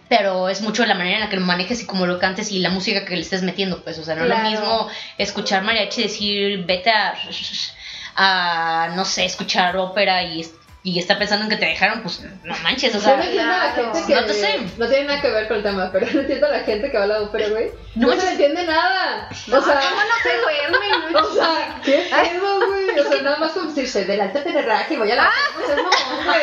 pero 0.07 0.47
es 0.49 0.61
mucho 0.61 0.85
la 0.85 0.93
manera 0.93 1.17
en 1.17 1.23
la 1.23 1.29
que 1.29 1.35
lo 1.37 1.45
manejes 1.45 1.81
y 1.81 1.85
cómo 1.85 2.05
lo 2.05 2.19
cantes 2.19 2.51
y 2.51 2.59
la 2.59 2.69
música 2.69 3.03
que 3.03 3.15
le 3.15 3.21
estés 3.21 3.41
metiendo, 3.43 3.83
pues, 3.83 3.97
o 3.97 4.03
sea, 4.03 4.15
no 4.15 4.21
es 4.21 4.27
Claro. 4.27 4.43
lo 4.43 4.49
mismo 4.49 4.89
escuchar 5.17 5.63
mariachi 5.63 6.01
y 6.01 6.03
decir, 6.03 6.65
vete 6.65 6.91
a, 6.91 7.13
a 8.15 8.89
no 8.95 9.05
sé, 9.05 9.25
escuchar 9.25 9.75
ópera 9.77 10.23
y, 10.23 10.45
y 10.83 10.99
estar 10.99 11.17
pensando 11.17 11.43
en 11.43 11.49
que 11.49 11.57
te 11.57 11.65
dejaron, 11.65 12.01
pues, 12.01 12.21
no 12.43 12.55
manches, 12.63 12.95
o 12.95 12.99
Yo 12.99 12.99
no 12.99 13.03
sea, 13.03 13.13
entiendo 13.15 13.53
a 13.53 13.57
la 13.57 13.71
gente 13.71 13.99
que. 14.07 14.15
No 14.15 14.25
te 14.25 14.33
sé. 14.33 14.59
no 14.77 14.87
tiene 14.87 15.05
nada 15.05 15.21
que 15.21 15.29
ver 15.29 15.47
con 15.47 15.57
el 15.57 15.63
tema, 15.63 15.89
pero 15.91 16.07
no 16.13 16.19
entiendo 16.21 16.47
a 16.47 16.51
la 16.51 16.59
gente 16.61 16.91
que 16.91 16.97
va 16.97 17.03
a 17.03 17.07
la 17.07 17.21
ópera, 17.21 17.49
güey. 17.49 17.71
No 17.95 18.07
No, 18.07 18.21
se 18.21 18.31
entiende 18.31 18.63
nada. 18.65 19.27
O 19.29 19.35
sea. 19.35 19.81
¿Cómo 19.81 20.01
no 20.01 20.15
se 20.23 20.37
duermen? 20.37 21.15
O 21.15 21.33
sea, 21.33 21.81
¿qué 21.83 22.07
pedo, 22.09 22.67
güey? 22.67 22.99
O 22.99 23.09
sea, 23.09 23.21
nada 23.21 23.37
más 23.37 23.51
como 23.51 23.69
decirse, 23.69 24.05
del 24.05 24.21
alta 24.21 24.43
tenerraje 24.43 24.93
y 24.93 24.97
voy 24.97 25.11
a 25.11 25.15
la 25.15 25.31
pues 25.55 25.69
es 25.69 25.75
mamón, 25.75 26.25
güey. 26.25 26.41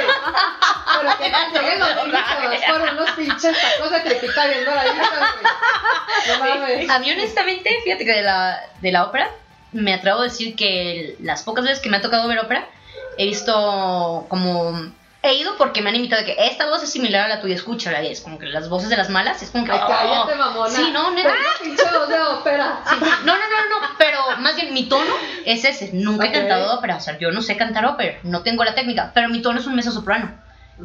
Pero 1.00 1.18
que 1.18 1.58
lleguen 1.58 1.78
los 1.78 2.06
niños 2.06 2.60
por 2.68 2.80
unos 2.80 3.10
pinches 3.12 3.56
tacos 3.60 3.90
de 3.90 4.02
crepita 4.02 4.46
viendo 4.46 4.74
la 4.74 4.86
hija, 4.86 5.10
güey. 5.10 6.38
No 6.38 6.44
mames. 6.44 6.90
A 6.90 6.98
mí 6.98 7.10
honestamente, 7.10 7.78
fíjate 7.82 8.04
que 8.04 8.12
de 8.12 8.22
la, 8.22 8.60
de 8.80 8.92
la 8.92 9.04
ópera, 9.04 9.30
me 9.72 9.94
atrevo 9.94 10.20
a 10.20 10.24
decir 10.24 10.54
que 10.54 11.16
las 11.20 11.42
pocas 11.42 11.64
veces 11.64 11.80
que 11.80 11.88
me 11.88 11.96
ha 11.96 12.02
tocado 12.02 12.28
ver 12.28 12.38
ópera, 12.38 12.68
he 13.18 13.26
visto 13.26 14.26
como... 14.28 14.92
He 15.22 15.36
ido 15.36 15.56
porque 15.56 15.80
me 15.80 15.88
han 15.88 15.96
invitado 15.96 16.22
de 16.22 16.34
que 16.34 16.46
esta 16.46 16.66
voz 16.66 16.82
es 16.82 16.92
similar 16.92 17.24
a 17.24 17.28
la 17.28 17.40
tuya, 17.40 17.54
escúchala, 17.54 18.02
y 18.02 18.08
es 18.08 18.20
como 18.20 18.38
que 18.38 18.44
las 18.44 18.68
voces 18.68 18.90
de 18.90 18.96
las 18.98 19.08
malas, 19.08 19.40
es 19.42 19.50
como 19.50 19.64
que... 19.64 19.72
Ay, 19.72 19.80
oh. 19.82 19.88
cállate, 19.88 20.34
mamona. 20.34 20.68
Sí, 20.70 20.90
no. 20.92 21.14
Pero 21.14 22.06
de 22.06 22.20
ópera. 22.20 22.80
Sí, 22.86 22.96
No, 23.00 23.32
no, 23.34 23.48
no, 23.48 23.80
no, 23.80 23.88
pero 23.96 24.18
más 24.40 24.54
bien 24.54 24.74
mi 24.74 24.86
tono 24.86 25.10
es 25.46 25.64
ese. 25.64 25.92
Nunca 25.94 26.26
Ok. 26.26 26.30
he 26.30 26.32
cantado 26.34 26.74
ópera, 26.76 26.96
o 26.96 27.00
sea, 27.00 27.16
yo 27.18 27.30
no 27.30 27.40
sé 27.40 27.56
cantar 27.56 27.86
ópera, 27.86 28.18
no 28.22 28.42
tengo 28.42 28.64
la 28.64 28.74
técnica, 28.74 29.12
pero 29.14 29.30
mi 29.30 29.40
tono 29.40 29.60
es 29.60 29.66
un 29.66 29.74
mezzosoprano. 29.74 30.30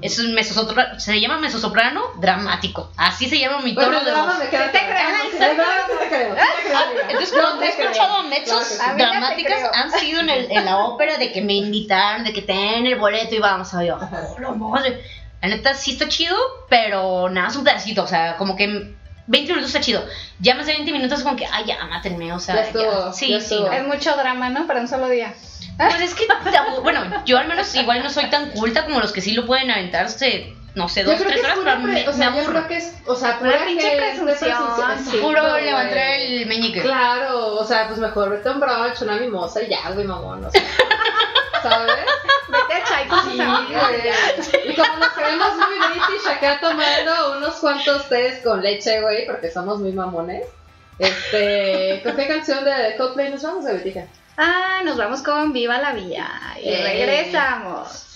Es 0.01 0.19
un 0.19 0.33
mezzosoprano, 0.35 0.99
se 0.99 1.19
llama 1.19 1.39
mezzosoprano 1.39 2.01
dramático. 2.19 2.91
Así 2.95 3.27
se 3.27 3.39
llama 3.39 3.59
mi 3.61 3.73
tono 3.73 3.87
Bueno, 3.87 4.03
de 4.05 4.11
voz. 4.11 4.35
Sí 4.39 4.45
te 4.49 4.57
creo. 4.69 6.29
Entonces, 7.09 7.31
Yo 7.35 7.41
cuando 7.41 7.63
he 7.63 7.69
escuchado 7.69 8.23
Claro 8.29 8.63
sí. 8.63 8.75
Te 8.77 8.93
dramáticas, 9.03 9.63
han 9.73 9.91
sido 9.91 10.19
en, 10.21 10.29
el- 10.29 10.51
en 10.51 10.65
la 10.65 10.77
ópera 10.77 11.17
de 11.17 11.31
que 11.31 11.41
me 11.41 11.53
invitaron, 11.53 12.23
de 12.23 12.33
que 12.33 12.41
ten 12.41 12.85
el 12.85 12.95
boleto 12.97 13.35
y 13.35 13.39
vamos 13.39 13.73
a 13.73 13.79
ver. 13.79 13.91
Oh, 13.93 14.75
la 15.41 15.47
neta 15.47 15.73
sí 15.73 15.91
está 15.93 16.07
chido, 16.07 16.35
pero 16.69 17.29
nada, 17.29 17.47
es 17.49 17.55
un 17.55 17.63
pedacito. 17.63 18.03
O 18.03 18.07
sea, 18.07 18.37
como 18.37 18.55
que 18.55 18.93
20 19.27 19.51
minutos 19.53 19.69
está 19.73 19.79
chido. 19.81 20.05
Ya 20.39 20.55
más 20.55 20.65
de 20.65 20.73
20 20.73 20.91
minutos 20.91 21.19
es 21.19 21.23
como 21.23 21.35
que, 21.35 21.45
ay, 21.51 21.65
ya, 21.65 21.83
mátenme. 21.85 22.31
O 22.33 22.39
sea, 22.39 22.55
Ya 22.55 22.61
estuvo, 22.61 23.13
sí, 23.13 23.29
ya 23.31 23.39
sí. 23.41 23.59
no. 23.59 23.71
Es 23.71 23.85
mucho 23.87 24.15
drama, 24.15 24.49
¿no? 24.49 24.67
Para 24.67 24.81
un 24.81 24.87
solo 24.87 25.07
día. 25.09 25.33
Pues 25.79 26.01
es 26.01 26.13
que, 26.13 26.27
bueno, 26.81 27.23
yo 27.25 27.37
al 27.37 27.47
menos 27.47 27.73
igual 27.73 28.03
no 28.03 28.09
soy 28.09 28.29
tan 28.29 28.51
culta 28.51 28.83
como 28.83 28.99
los 28.99 29.13
que 29.13 29.21
sí 29.21 29.31
lo 29.33 29.45
pueden 29.45 29.71
aventarse, 29.71 30.53
no 30.75 30.89
sé, 30.89 31.03
dos, 31.03 31.17
tres 31.19 31.37
es 31.37 31.43
horas, 31.43 31.57
pero 31.63 31.79
me, 31.79 32.03
o 32.03 32.11
me 32.11 32.13
sea, 32.13 32.25
yo 32.35 32.41
aburro. 32.41 32.51
creo 32.51 32.67
que 32.67 32.77
es, 32.77 32.93
o 33.05 33.15
sea, 33.15 33.39
Pura 33.39 33.65
pinche 33.65 33.95
presunción, 33.95 35.21
Puro 35.21 35.57
levantar 35.57 35.97
el 35.97 36.45
meñique. 36.47 36.81
Claro, 36.81 37.55
o 37.55 37.65
sea, 37.65 37.87
pues 37.87 37.97
mejor 37.97 38.29
vete 38.29 38.49
a 38.49 38.51
un 38.51 38.59
brunch, 38.59 39.01
una 39.01 39.15
mimosa 39.15 39.61
y 39.63 39.69
ya, 39.69 39.89
güey, 39.91 40.05
mamón, 40.05 40.43
o 40.45 40.51
sea, 40.51 40.61
¿sabes? 41.63 41.95
Vete 42.49 42.73
a 42.73 42.79
echar 42.79 43.07
con 43.07 43.41
amigos, 43.41 43.81
güey. 44.51 44.71
Y 44.71 44.75
como 44.75 44.97
nos 44.97 45.09
creemos 45.09 45.53
muy 45.55 45.89
british 45.89 46.27
acá 46.29 46.59
tomando 46.59 47.37
unos 47.37 47.55
cuantos 47.55 48.09
tés 48.09 48.43
con 48.43 48.61
leche, 48.61 48.99
güey, 49.01 49.25
porque 49.27 49.49
somos 49.49 49.79
muy 49.79 49.93
mamones. 49.93 50.45
Este, 50.97 52.01
¿con 52.03 52.17
qué 52.17 52.27
canción 52.27 52.65
de 52.65 52.95
Coldplay 52.97 53.31
nos 53.31 53.43
vamos 53.43 53.65
a 53.65 53.71
Betica? 53.71 54.05
Ah, 54.41 54.81
nos 54.85 54.95
vamos 54.95 55.21
con 55.21 55.51
Viva 55.51 55.77
la 55.79 55.91
Vida 55.91 56.29
y 56.63 56.73
regresamos. 56.73 58.15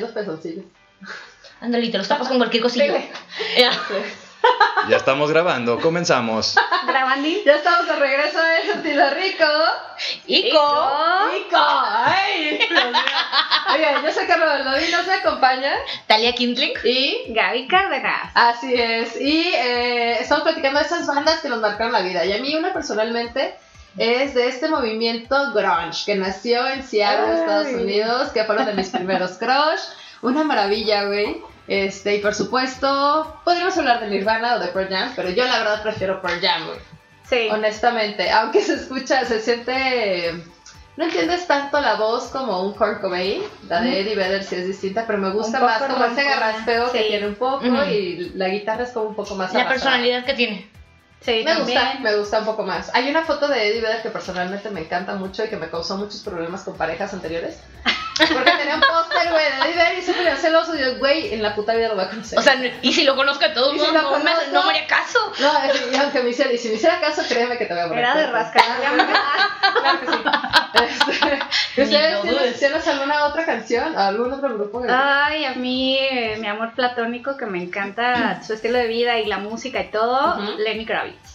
Los 0.00 0.10
pezoncillos. 0.10 0.64
Ándale, 1.60 1.88
te 1.88 1.98
los 1.98 2.08
tapas 2.08 2.28
con 2.28 2.38
cualquier 2.38 2.62
cosilla. 2.62 3.00
Sí. 3.00 3.08
Ya. 3.58 3.70
Ya 4.90 4.98
estamos 4.98 5.30
grabando, 5.30 5.80
comenzamos. 5.80 6.54
Grabando. 6.86 7.26
Ya 7.46 7.54
estamos 7.54 7.86
de 7.86 7.96
regreso 7.96 8.38
de 8.38 8.72
Sentido 8.72 9.10
Rico. 9.14 9.44
Ico. 10.26 11.30
Rico. 11.32 11.56
Ay, 11.56 12.58
Dios 12.58 12.70
mío. 12.70 13.00
Oigan, 13.72 14.02
yo 14.04 14.12
soy 14.12 14.26
Carlos 14.26 14.46
Valdovi, 14.46 14.92
nos 14.92 15.08
acompaña. 15.08 15.72
Talia 16.06 16.34
Kintling. 16.34 16.74
Y 16.84 17.24
Gaby 17.28 17.66
Cárdenas. 17.68 18.30
así 18.34 18.74
es. 18.74 19.18
Y 19.18 19.54
eh, 19.54 20.18
estamos 20.20 20.44
platicando 20.44 20.80
de 20.80 20.84
esas 20.84 21.06
bandas 21.06 21.40
que 21.40 21.48
nos 21.48 21.60
marcaron 21.60 21.92
la 21.92 22.02
vida. 22.02 22.26
Y 22.26 22.34
a 22.34 22.38
mí 22.38 22.54
una 22.54 22.74
personalmente 22.74 23.56
es 23.96 24.34
de 24.34 24.48
este 24.48 24.68
movimiento 24.68 25.52
grunge 25.52 26.04
que 26.06 26.14
nació 26.16 26.66
en 26.68 26.82
Seattle, 26.82 27.32
Ay. 27.32 27.40
Estados 27.40 27.68
Unidos, 27.68 28.28
que 28.30 28.44
fueron 28.44 28.66
de 28.66 28.74
mis 28.74 28.88
primeros 28.90 29.32
crush. 29.32 29.80
Una 30.22 30.42
maravilla, 30.44 31.04
güey. 31.04 31.36
Este, 31.66 32.16
y 32.16 32.18
por 32.20 32.34
supuesto, 32.34 33.40
podríamos 33.44 33.76
hablar 33.78 34.00
de 34.00 34.08
Nirvana 34.08 34.56
o 34.56 34.58
de 34.58 34.68
Pearl 34.68 34.88
Jam, 34.88 35.12
pero 35.16 35.30
yo 35.30 35.44
la 35.46 35.58
verdad 35.60 35.82
prefiero 35.82 36.20
Pearl 36.20 36.40
Jam, 36.40 36.66
güey. 36.66 36.78
Sí. 37.28 37.48
Honestamente, 37.50 38.30
aunque 38.30 38.60
se 38.60 38.74
escucha, 38.74 39.24
se 39.24 39.40
siente. 39.40 40.34
No 40.96 41.04
entiendes 41.06 41.46
tanto 41.48 41.80
la 41.80 41.94
voz 41.94 42.26
como 42.26 42.62
un 42.62 42.72
Kurt 42.74 43.00
Cobain, 43.00 43.42
la 43.68 43.80
de 43.80 44.00
Eddie 44.00 44.14
Vedder 44.14 44.44
sí 44.44 44.54
es 44.54 44.66
distinta, 44.68 45.04
pero 45.06 45.18
me 45.18 45.30
gusta 45.30 45.58
más 45.58 45.82
como 45.82 45.96
ese 46.04 46.04
roncona, 46.06 46.22
garraspeo 46.22 46.92
que 46.92 46.98
sí. 46.98 47.04
tiene 47.08 47.26
un 47.26 47.34
poco 47.34 47.64
y 47.90 48.30
la 48.36 48.48
guitarra 48.48 48.84
es 48.84 48.90
como 48.90 49.06
un 49.08 49.16
poco 49.16 49.34
más 49.34 49.52
La 49.52 49.62
arrasada. 49.62 49.74
personalidad 49.74 50.24
que 50.24 50.34
tiene. 50.34 50.70
Sí, 51.24 51.42
Me 51.44 51.54
también. 51.54 51.80
gusta, 51.80 51.98
me 52.00 52.16
gusta 52.16 52.38
un 52.40 52.44
poco 52.44 52.64
más. 52.64 52.90
Hay 52.94 53.08
una 53.08 53.24
foto 53.24 53.48
de 53.48 53.68
Eddie 53.70 53.80
Vedder 53.80 54.02
que 54.02 54.10
personalmente 54.10 54.68
me 54.70 54.80
encanta 54.80 55.14
mucho 55.14 55.44
y 55.44 55.48
que 55.48 55.56
me 55.56 55.70
causó 55.70 55.96
muchos 55.96 56.20
problemas 56.22 56.62
con 56.62 56.76
parejas 56.76 57.14
anteriores. 57.14 57.56
Porque 58.16 58.50
tenía 58.52 58.76
un 58.76 58.80
póster, 58.80 59.30
güey, 59.32 59.44
de 59.44 59.50
Eddie 59.68 59.74
Vedder 59.76 59.98
y 59.98 60.02
siempre 60.02 60.24
me 60.30 60.36
celoso 60.36 60.76
y 60.76 60.80
yo, 60.80 60.96
güey, 60.98 61.34
en 61.34 61.42
la 61.42 61.54
puta 61.54 61.74
vida 61.74 61.88
lo 61.88 61.96
voy 61.96 62.04
a 62.04 62.10
conocer. 62.10 62.38
O 62.38 62.42
sea, 62.42 62.54
y 62.80 62.92
si 62.92 63.02
lo 63.04 63.16
conozco 63.16 63.44
a 63.44 63.52
todos, 63.52 63.74
Y 63.74 63.80
si 63.80 63.86
no, 63.86 63.92
no, 63.92 64.10
me, 64.18 64.18
conozco- 64.24 64.50
no 64.52 64.62
me 64.64 64.70
haría 64.70 64.86
caso. 64.86 65.18
No, 65.40 65.58
es- 65.64 65.92
y 65.92 65.96
aunque 65.96 66.22
me 66.22 66.30
hiciera, 66.30 66.52
y 66.52 66.58
si 66.58 66.68
me 66.68 66.74
hiciera 66.74 67.00
caso, 67.00 67.22
créeme 67.28 67.58
que 67.58 67.66
te 67.66 67.74
voy 67.74 67.82
a 67.82 67.88
poner. 67.88 67.98
Era 68.04 68.14
de 68.16 68.26
rascar. 68.28 68.62
Claro 69.84 70.00
que 70.00 70.06
sí. 70.06 70.18
Este, 71.76 72.16
¿Ustedes 72.22 72.58
tienen, 72.58 72.80
alguna 72.88 73.24
otra 73.26 73.44
canción? 73.44 73.96
¿Algún 73.96 74.32
otro 74.32 74.54
grupo? 74.54 74.82
Ay, 74.88 75.44
a 75.44 75.54
mí, 75.54 75.98
eh, 75.98 76.36
mi 76.38 76.46
amor 76.46 76.72
platónico, 76.74 77.36
que 77.36 77.46
me 77.46 77.62
encanta 77.62 78.42
su 78.42 78.54
estilo 78.54 78.78
de 78.78 78.86
vida 78.86 79.18
y 79.18 79.26
la 79.26 79.38
música 79.38 79.80
y 79.80 79.90
todo. 79.90 80.36
Lenny 80.58 80.86
Kravitz. 80.86 81.34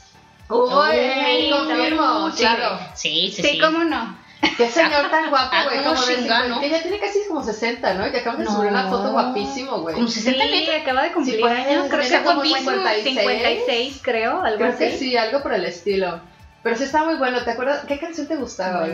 Uy, 0.49 0.69
Uy, 0.73 1.49
confirmo, 1.51 2.32
claro. 2.36 2.80
Sí, 2.95 3.32
sí, 3.36 3.41
Sí, 3.43 3.49
sí. 3.51 3.59
cómo 3.59 3.84
no. 3.84 4.17
Qué 4.57 4.69
señor 4.69 5.09
tan 5.09 5.29
guapo, 5.29 5.49
Ah, 5.51 5.63
güey. 5.65 5.77
como 5.83 5.95
Como 5.95 6.01
50, 6.05 6.47
¿no? 6.47 6.61
ya 6.61 6.81
tiene 6.81 6.99
casi 6.99 7.19
como 7.27 7.43
60, 7.43 7.93
¿no? 7.95 8.07
Y 8.07 8.11
que 8.11 8.19
acaban 8.19 8.39
de 8.39 8.45
No. 8.45 8.51
subir 8.55 8.69
una 8.71 8.87
foto 8.89 9.11
guapísimo, 9.11 9.81
güey. 9.81 9.95
Como 9.95 10.07
60 10.07 10.43
Sí, 10.43 10.49
metros. 10.51 10.75
acaba 10.81 11.03
de 11.03 11.11
cumplir 11.11 11.35
Sí, 11.35 11.41
pues, 11.41 11.53
años, 11.53 11.87
creo 11.89 12.01
que 12.09 12.17
como 12.23 12.41
como 12.41 12.55
56. 12.55 13.03
56, 13.03 13.99
creo, 14.01 14.41
algo 14.43 14.57
Creo 14.57 14.69
así. 14.71 14.79
que 14.79 14.97
sí, 14.97 15.17
algo 15.17 15.41
por 15.43 15.53
el 15.53 15.65
estilo. 15.65 16.21
Pero 16.63 16.75
sí 16.75 16.83
está 16.83 17.03
muy 17.05 17.15
bueno. 17.15 17.41
¿Te 17.43 17.51
acuerdas? 17.51 17.85
¿Qué 17.87 17.99
canción 17.99 18.27
te 18.27 18.35
gustaba. 18.35 18.85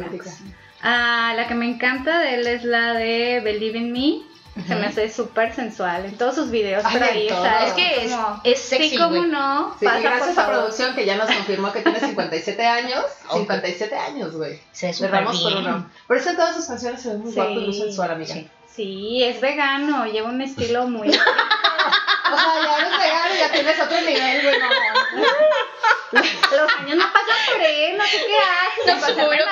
Ah, 0.82 1.34
la 1.36 1.48
que 1.48 1.56
me 1.56 1.66
encanta 1.68 2.20
de 2.20 2.36
él 2.36 2.48
es 2.48 2.64
la 2.64 2.94
de 2.94 3.42
Believe 3.44 3.80
in 3.80 3.92
Me. 3.92 4.22
Se 4.68 4.74
me 4.76 4.88
hace 4.88 5.12
súper 5.12 5.54
sensual 5.54 6.06
en 6.06 6.18
todos 6.18 6.36
sus 6.36 6.50
videos, 6.50 6.82
Ay, 6.86 6.94
pero 6.94 7.06
ahí 7.12 7.28
todo. 7.28 7.46
está. 7.46 7.66
Es 7.66 7.74
que 7.74 8.06
es, 8.06 8.12
como- 8.14 8.42
es 8.44 8.60
sexy, 8.60 8.90
Sí, 8.92 8.98
güey. 8.98 9.22
no. 9.24 9.76
Sí, 9.80 9.86
Pasa, 9.86 10.00
y 10.00 10.04
gracias 10.04 10.30
por 10.30 10.32
a 10.32 10.34
favor. 10.36 10.54
producción 10.54 10.96
que 10.96 11.06
ya 11.06 11.16
nos 11.18 11.30
confirmó 11.30 11.74
que 11.74 11.82
tiene 11.82 12.00
57 12.00 12.66
años. 12.66 13.04
Ok. 13.28 13.38
57 13.40 13.96
años, 13.98 14.34
güey. 14.36 14.60
Se 14.72 14.92
ve 14.94 15.08
damos 15.10 15.42
por 15.42 15.54
uno. 15.58 15.90
Por 16.08 16.18
eso 16.18 16.30
en 16.30 16.36
todas 16.38 16.56
sus 16.56 16.66
canciones 16.68 17.02
se 17.02 17.10
ve 17.10 17.18
muy 17.18 17.32
Sí, 17.32 17.36
guapo 17.36 17.52
y 17.52 17.60
muy 17.66 17.74
sensual, 17.74 18.12
amiga. 18.12 18.34
sí. 18.34 18.50
Sí, 18.74 19.24
es 19.24 19.40
vegano, 19.42 20.06
lleva 20.06 20.30
un 20.30 20.42
estilo 20.42 20.88
muy... 20.88 21.08
O 22.28 22.38
sea, 22.38 22.54
ya 22.66 22.78
eres 22.80 22.98
vegano 23.00 23.36
y 23.36 23.38
ya 23.38 23.52
tienes 23.52 23.80
otro 23.80 24.02
nivel, 24.02 24.42
güey, 24.42 24.56
no. 24.60 24.66
Los 26.12 26.74
años 26.80 26.98
no 26.98 27.04
pasan 27.14 27.54
por 27.54 27.62
él, 27.62 27.98
no 27.98 28.04
sé 28.04 28.18
qué 28.18 28.36
haces. 28.36 28.86
No 28.88 28.94
¿Te 29.00 29.06
se 29.06 29.16
me 29.16 29.24
ocurrido 29.26 29.46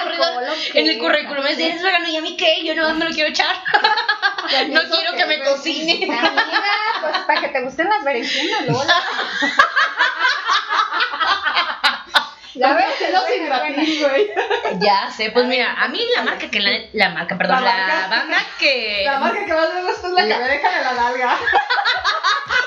en 0.74 0.88
el 0.90 0.98
currículum. 1.00 1.46
Es 1.46 1.60
eres 1.60 1.84
vegano 1.84 2.08
y 2.10 2.18
a 2.18 2.22
mí 2.22 2.36
qué, 2.36 2.64
yo 2.66 2.74
no 2.76 2.94
me 2.96 3.06
lo 3.06 3.12
quiero 3.12 3.30
echar. 3.30 3.56
No 4.70 4.82
quiero 4.82 5.12
qué, 5.12 5.18
que 5.18 5.26
me 5.26 5.44
cocine. 5.44 6.04
Amiga, 6.04 6.64
pues 7.02 7.18
para 7.26 7.42
que 7.42 7.48
te 7.50 7.62
gusten 7.62 7.90
las 7.90 8.04
berenjenas, 8.04 8.68
Lola. 8.68 9.04
Ya 12.56 12.74
ves 12.74 12.86
que 13.00 13.10
no 13.12 13.22
buena. 13.22 13.60
gratis, 13.60 14.00
güey. 14.02 14.28
Ya 14.80 15.10
sé, 15.16 15.32
pues 15.32 15.46
mira, 15.46 15.74
a 15.74 15.88
mí 15.88 16.00
la 16.16 16.24
marca 16.24 16.50
que 16.50 16.60
la, 16.60 16.72
la 16.94 17.10
marca, 17.10 17.38
perdón, 17.38 17.64
La 17.64 17.78
la, 17.78 17.88
marca. 17.88 18.08
banda 18.10 18.38
que 18.60 19.02
La 19.06 19.20
marca 19.20 19.46
que 19.46 19.54
más 19.54 19.74
me 19.74 19.82
gusta 19.84 20.08
es 20.08 20.14
la 20.14 20.22
que 20.28 20.44
me 20.44 20.50
dejan 20.50 20.74
en 20.76 20.84
la 20.84 20.94
nalga. 20.94 21.38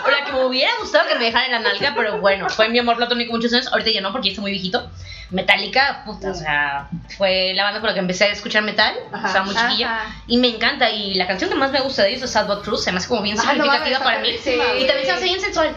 o 0.04 0.10
la 0.10 0.24
que 0.24 0.32
me 0.32 0.44
hubiera 0.44 0.72
gustado 0.80 1.08
que 1.08 1.14
me 1.16 1.24
dejara 1.26 1.46
en 1.46 1.52
la 1.52 1.58
nalga, 1.60 1.92
pero 1.96 2.18
bueno, 2.20 2.48
fue 2.50 2.68
mi 2.68 2.78
amor 2.78 2.96
platónico 2.96 3.32
muchos 3.32 3.52
años, 3.52 3.68
ahorita 3.72 3.90
ya 3.90 4.00
no 4.00 4.12
porque 4.12 4.28
ya 4.28 4.32
está 4.32 4.42
muy 4.42 4.50
viejito. 4.50 4.90
Metallica, 5.30 6.02
puta, 6.04 6.30
o 6.30 6.34
sea, 6.34 6.88
fue 7.16 7.52
la 7.54 7.64
banda 7.64 7.80
con 7.80 7.88
la 7.88 7.94
que 7.94 8.00
empecé 8.00 8.24
a 8.26 8.28
escuchar 8.28 8.62
metal, 8.62 8.94
Ajá. 9.12 9.26
estaba 9.26 9.44
muy 9.44 9.56
chiquilla 9.56 9.96
Ajá. 9.96 10.14
y 10.28 10.38
me 10.38 10.46
encanta 10.48 10.88
y 10.90 11.14
la 11.14 11.26
canción 11.26 11.50
que 11.50 11.56
más 11.56 11.72
me 11.72 11.80
gusta 11.80 12.04
de 12.04 12.10
ellos 12.10 12.22
es 12.22 12.30
Sad 12.30 12.46
But 12.46 12.62
True, 12.62 12.78
se 12.78 12.92
me 12.92 12.98
hace 12.98 13.08
como 13.08 13.22
bien 13.22 13.36
Ah, 13.40 13.42
no 13.44 13.50
significativa 13.64 13.98
para 14.00 14.18
mí 14.20 14.28
buenísima, 14.28 14.64
y 14.78 14.86
también 14.86 15.04
se 15.06 15.12
me 15.12 15.12
hace 15.18 15.24
bien 15.24 15.40
sensual. 15.40 15.76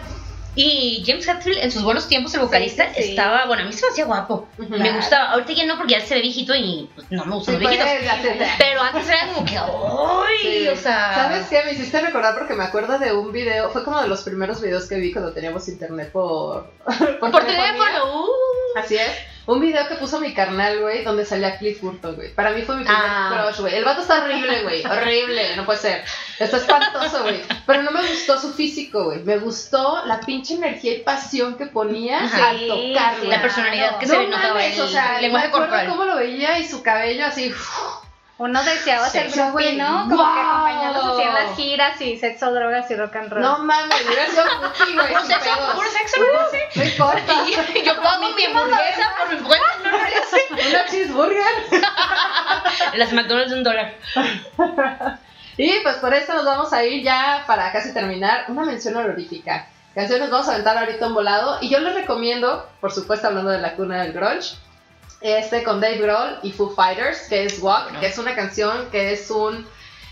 Y 0.56 1.02
James 1.06 1.26
Hetfield 1.28 1.58
en 1.58 1.70
sus 1.70 1.82
buenos 1.84 2.08
tiempos, 2.08 2.34
el 2.34 2.40
vocalista, 2.40 2.92
sí, 2.94 3.02
sí. 3.02 3.10
estaba, 3.10 3.46
bueno, 3.46 3.62
a 3.62 3.66
mí 3.66 3.72
se 3.72 3.86
me 3.86 3.92
hacía 3.92 4.04
guapo. 4.04 4.48
Me 4.58 4.92
gustaba, 4.92 5.30
ahorita 5.30 5.52
ya 5.52 5.64
no 5.66 5.76
porque 5.76 5.92
ya 5.94 6.00
se 6.00 6.16
ve 6.16 6.22
viejito 6.22 6.54
y 6.54 6.90
pues, 6.94 7.06
no 7.10 7.24
me 7.24 7.36
gustan 7.36 7.54
los 7.54 7.60
viejitos. 7.60 7.86
pues. 8.36 8.50
Pero 8.58 8.82
antes 8.82 9.08
era 9.08 9.26
como 9.32 9.46
que, 9.46 9.56
¡ay! 9.56 10.68
O 10.68 10.76
sea. 10.76 11.14
¿Sabes 11.14 11.46
qué? 11.48 11.62
Me 11.64 11.72
hiciste 11.72 12.00
recordar 12.00 12.36
porque 12.36 12.54
me 12.54 12.64
acuerdo 12.64 12.98
de 12.98 13.12
un 13.12 13.30
video, 13.32 13.70
fue 13.70 13.84
como 13.84 14.00
de 14.02 14.08
los 14.08 14.22
primeros 14.22 14.60
videos 14.60 14.86
que 14.86 14.96
vi 14.96 15.12
cuando 15.12 15.32
teníamos 15.32 15.68
internet 15.68 16.10
por... 16.10 16.70
Por 17.20 17.30
telefonía. 17.30 17.72
teléfono, 17.72 18.22
uh. 18.22 18.78
Así 18.78 18.96
es. 18.96 19.10
Un 19.50 19.60
video 19.60 19.88
que 19.88 19.96
puso 19.96 20.20
mi 20.20 20.32
carnal, 20.32 20.78
güey, 20.80 21.02
donde 21.02 21.24
salía 21.24 21.58
Cliff 21.58 21.80
Burton, 21.80 22.14
güey. 22.14 22.32
Para 22.34 22.50
mí 22.52 22.62
fue 22.62 22.76
mi 22.76 22.84
primer 22.84 23.00
Ah. 23.04 23.42
crush, 23.46 23.60
güey. 23.60 23.74
El 23.74 23.84
vato 23.84 24.02
está 24.02 24.22
horrible, 24.22 24.62
güey. 24.62 24.84
Horrible, 24.86 25.56
no 25.56 25.64
puede 25.64 25.78
ser. 25.80 26.04
Está 26.38 26.56
espantoso, 26.58 27.22
güey. 27.22 27.42
Pero 27.66 27.82
no 27.82 27.90
me 27.90 28.00
gustó 28.00 28.38
su 28.40 28.52
físico, 28.52 29.04
güey. 29.06 29.24
Me 29.24 29.38
gustó 29.38 30.04
la 30.06 30.20
pinche 30.20 30.54
energía 30.54 30.94
y 30.94 30.98
pasión 31.00 31.56
que 31.56 31.66
ponía 31.66 32.20
al 32.20 32.58
Sí, 32.60 32.66
tocar, 32.68 33.16
güey. 33.18 33.28
La 33.28 33.42
personalidad 33.42 33.98
que 33.98 34.06
no 34.06 34.14
se 34.14 34.20
le 34.20 34.28
notaba 34.28 34.64
el 34.64 34.80
o 34.80 34.86
sea, 34.88 35.20
lenguaje 35.20 35.46
me 35.46 35.48
acuerdo 35.48 35.66
corporal. 35.68 35.88
cómo 35.88 36.04
lo 36.04 36.16
veía 36.16 36.58
y 36.60 36.68
su 36.68 36.82
cabello 36.82 37.26
así. 37.26 37.52
Uno 38.40 38.64
deseaba 38.64 39.06
ser 39.10 39.30
groupie, 39.30 39.76
¿no? 39.76 40.08
Como 40.08 40.16
que 40.16 40.16
¡wow! 40.16 40.24
acompañarlos 40.24 41.04
así 41.04 41.22
en 41.24 41.34
las 41.34 41.56
giras 41.56 42.00
y 42.00 42.16
sexo, 42.16 42.50
drogas 42.50 42.90
y 42.90 42.96
rock 42.96 43.16
and 43.16 43.30
roll. 43.30 43.42
No 43.42 43.58
mames, 43.58 43.98
sido 43.98 44.44
cookie, 44.62 44.94
güey. 44.94 45.08
Puro 45.08 45.24
sexo, 45.26 45.50
puro 45.74 45.90
sexo, 45.90 46.20
no 46.20 46.50
sé. 46.50 46.68
No 46.74 46.84
importa. 46.84 47.34
Y 47.74 47.82
yo 47.84 48.00
pago 48.00 48.34
mi 48.34 48.44
hamburguesa 48.44 49.14
por 49.18 49.36
mi 49.36 49.42
cuenta, 49.42 49.66
sé. 50.30 50.68
Una 50.70 50.86
cheeseburger. 50.86 51.44
Las 52.94 53.12
McDonald's 53.12 53.50
de 53.50 53.58
un 53.58 53.62
dólar. 53.62 53.94
Y 55.58 55.80
pues 55.80 55.96
por 55.96 56.14
eso 56.14 56.32
nos 56.32 56.46
vamos 56.46 56.72
a 56.72 56.82
ir 56.82 57.02
ya 57.02 57.44
para 57.46 57.70
casi 57.72 57.92
terminar. 57.92 58.46
Una 58.48 58.64
mención 58.64 58.96
honorífica. 58.96 59.66
Canciones 59.94 60.30
vamos 60.30 60.48
a 60.48 60.52
aventar 60.52 60.78
ahorita 60.78 61.08
un 61.08 61.12
volado. 61.12 61.58
Y 61.60 61.68
yo 61.68 61.78
les 61.80 61.94
recomiendo, 61.94 62.66
por 62.80 62.90
supuesto 62.90 63.26
hablando 63.26 63.50
de 63.50 63.58
la 63.58 63.74
cuna 63.74 64.02
del 64.02 64.14
grunge, 64.14 64.56
este 65.20 65.62
con 65.62 65.80
Dave 65.80 65.98
Grohl 65.98 66.38
y 66.42 66.52
Foo 66.52 66.70
Fighters, 66.70 67.28
que 67.28 67.44
es 67.44 67.58
Walk, 67.60 67.98
que 68.00 68.06
es 68.06 68.18
una 68.18 68.34
canción 68.34 68.88
que 68.90 69.12
es 69.12 69.30
un 69.30 69.66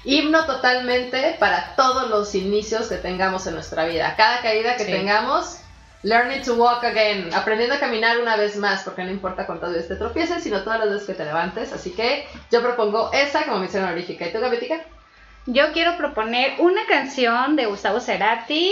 himno 0.05 0.45
totalmente 0.47 1.37
para 1.39 1.75
todos 1.77 2.09
los 2.09 2.35
inicios 2.35 2.89
que 2.89 2.97
tengamos 2.97 3.47
en 3.47 3.55
nuestra 3.55 3.85
vida. 3.87 4.15
Cada 4.17 4.41
caída 4.43 4.77
que 4.77 4.85
Sí. 4.85 4.93
tengamos, 4.93 5.59
learning 6.03 6.43
to 6.43 6.55
walk 6.55 6.85
again, 6.85 7.29
aprendiendo 7.35 7.75
a 7.75 7.81
caminar 7.81 8.19
una 8.21 8.37
vez 8.37 8.57
más, 8.57 8.83
porque 8.83 9.03
no 9.05 9.11
importa 9.11 9.47
cuántas 9.47 9.71
veces 9.71 9.89
te 9.89 9.97
tropieces, 9.97 10.43
sino 10.43 10.63
todas 10.63 10.79
las 10.79 10.91
veces 10.91 11.07
que 11.07 11.15
te 11.15 11.25
levantes. 11.25 11.73
Así 11.73 11.91
que 11.91 12.27
yo 12.51 12.63
propongo 12.63 13.11
esa 13.13 13.45
como 13.45 13.59
mención 13.59 13.85
honorífica. 13.85 14.27
¿Y 14.27 14.33
tú, 14.33 14.41
Gabetica? 14.41 14.81
Yo 15.51 15.73
quiero 15.73 15.97
proponer 15.97 16.57
una 16.59 16.83
canción 16.87 17.57
de 17.57 17.65
Gustavo 17.65 18.01
Cerati, 18.01 18.71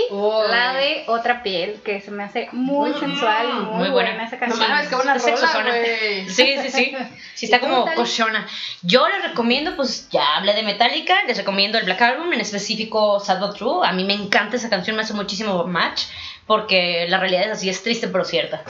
la 0.51 0.75
de 0.75 1.05
Otra 1.07 1.43
Piel, 1.43 1.81
que 1.83 2.03
se 2.03 2.11
me 2.11 2.23
hace 2.23 2.51
muy 2.53 2.91
Mm, 2.91 3.01
sensual 3.01 3.47
y 3.49 3.53
muy, 3.53 3.65
muy 3.79 3.89
buena. 3.89 4.11
buena. 4.11 4.25
esa 4.27 4.37
No 4.37 4.41
canción. 4.41 4.69
mames, 4.69 4.89
qué 4.89 4.95
buena 4.95 5.17
Está 5.17 5.27
rola, 5.31 5.39
sexosona. 5.41 5.71
güey. 5.71 6.29
Sí, 6.29 6.57
sí, 6.61 6.71
sí. 6.71 6.97
Sí, 7.35 7.47
está 7.47 7.57
¿Y 7.57 7.61
tú, 7.61 7.67
como 7.67 7.87
cochona. 7.95 8.47
Yo 8.83 9.09
les 9.09 9.23
recomiendo, 9.23 9.75
pues 9.75 10.11
ya 10.11 10.37
hablé 10.37 10.53
de 10.53 10.65
Metallica, 10.65 11.15
les 11.27 11.39
recomiendo 11.39 11.79
el 11.79 11.85
Black 11.87 12.03
Album, 12.03 12.31
en 12.35 12.41
específico 12.43 13.21
Sad 13.21 13.41
But 13.41 13.57
True. 13.57 13.87
A 13.89 13.93
mí 13.93 14.05
me 14.05 14.13
encanta 14.13 14.57
esa 14.57 14.69
canción, 14.69 14.97
me 14.97 15.03
hace 15.03 15.15
muchísimo 15.15 15.65
match, 15.65 16.03
porque 16.47 17.07
la 17.09 17.19
realidad 17.19 17.45
es 17.45 17.53
así, 17.53 17.71
es 17.71 17.83
triste 17.83 18.09
pero 18.09 18.25
cierta. 18.27 18.63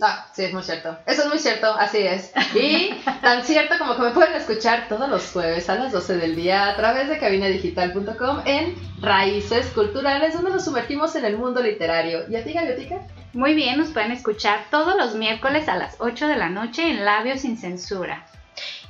Ah, 0.00 0.28
sí, 0.32 0.44
es 0.44 0.52
muy 0.52 0.62
cierto. 0.62 0.96
Eso 1.06 1.22
es 1.22 1.28
muy 1.28 1.38
cierto, 1.38 1.72
así 1.74 1.98
es. 1.98 2.32
Y 2.54 2.94
tan 3.20 3.44
cierto 3.44 3.74
como 3.78 3.96
que 3.96 4.02
me 4.02 4.10
pueden 4.10 4.34
escuchar 4.34 4.86
todos 4.88 5.08
los 5.08 5.32
jueves 5.32 5.68
a 5.68 5.74
las 5.74 5.92
12 5.92 6.16
del 6.18 6.36
día 6.36 6.68
a 6.68 6.76
través 6.76 7.08
de 7.08 7.18
cabinadigital.com 7.18 8.42
en 8.44 8.76
Raíces 9.00 9.66
Culturales, 9.68 10.34
donde 10.34 10.50
nos 10.50 10.64
sumergimos 10.64 11.16
en 11.16 11.24
el 11.24 11.36
mundo 11.36 11.60
literario. 11.62 12.20
¿Y 12.30 12.36
a 12.36 12.44
ti, 12.44 12.52
Gaviotica? 12.52 13.06
Muy 13.32 13.54
bien, 13.54 13.76
nos 13.76 13.88
pueden 13.88 14.12
escuchar 14.12 14.66
todos 14.70 14.94
los 14.96 15.16
miércoles 15.16 15.68
a 15.68 15.76
las 15.76 15.96
8 15.98 16.28
de 16.28 16.36
la 16.36 16.48
noche 16.48 16.88
en 16.88 17.04
Labios 17.04 17.40
sin 17.40 17.58
Censura. 17.58 18.24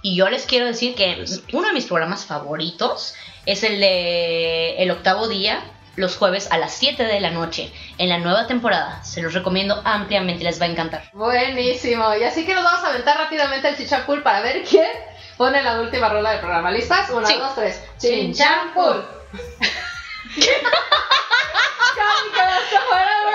Y 0.03 0.15
yo 0.15 0.29
les 0.29 0.45
quiero 0.45 0.67
decir 0.67 0.95
que 0.95 1.25
uno 1.53 1.69
de 1.69 1.75
mis 1.75 1.87
programas 1.87 2.27
favoritos 2.27 3.15
es 3.47 3.63
el 3.63 3.81
de 3.81 4.77
El 4.77 4.91
Octavo 4.91 5.27
Día, 5.27 5.63
los 5.99 6.17
jueves 6.17 6.49
a 6.51 6.59
las 6.59 6.73
7 6.75 7.05
de 7.05 7.21
la 7.21 7.31
noche, 7.31 7.73
en 7.99 8.09
la 8.09 8.19
nueva 8.19 8.47
temporada. 8.47 9.03
Se 9.05 9.21
los 9.21 9.35
recomiendo 9.35 9.81
ampliamente, 9.85 10.45
les 10.45 10.61
va 10.61 10.67
a 10.67 10.69
encantar. 10.69 11.11
Buenísimo. 11.13 12.15
Y 12.15 12.23
así 12.25 12.47
que 12.47 12.55
nos 12.55 12.65
vamos 12.65 12.85
a 12.85 12.89
aventar 12.91 13.19
rápidamente 13.19 13.69
el 13.69 13.77
chichapul 13.77 14.23
para 14.23 14.41
ver 14.41 14.63
quién 14.65 14.89
Pone 15.37 15.63
la 15.63 15.81
última 15.81 16.09
rola 16.09 16.31
del 16.33 16.41
programa. 16.41 16.71
¿Listas? 16.73 17.11
Una, 17.11 17.27
Sí. 17.29 17.37
dos, 17.39 17.55
tres. 17.55 17.81
Chin, 17.99 18.33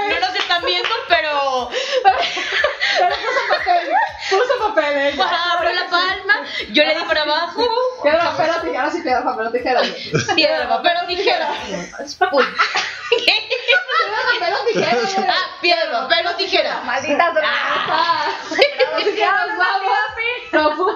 No 0.10 0.20
nos 0.20 0.36
están 0.36 0.64
viendo, 0.66 0.90
pero 1.08 1.70
Pero 2.04 3.16
puso 3.16 3.42
papel. 3.50 3.92
Puso 4.30 4.68
papel, 4.68 4.98
eh. 4.98 5.16
abro 5.54 5.72
la 5.74 5.90
palma, 5.90 6.46
yo 6.72 6.84
le 6.84 6.96
di 6.96 7.04
para 7.04 7.22
abajo. 7.24 7.68
Piedra, 8.02 8.32
papel 8.32 8.50
o 8.52 8.62
tijera. 8.62 8.92
Sí, 8.92 9.02
piedra, 9.02 9.24
papel 9.24 9.48
o 9.48 9.52
tijera. 9.52 9.82
Piedra, 10.36 10.70
papel 10.70 10.94
o 11.04 11.08
tijera. 11.08 11.50
Uy. 12.32 12.46
Piedra, 13.10 14.20
papel 14.34 14.54
o 14.54 14.66
tijera. 14.66 14.94
Ah, 15.34 15.58
piedra, 15.62 15.92
papel 15.92 16.28
o 16.28 16.36
tijera. 16.36 16.82
Maldita. 16.82 17.34
Ah, 17.44 18.28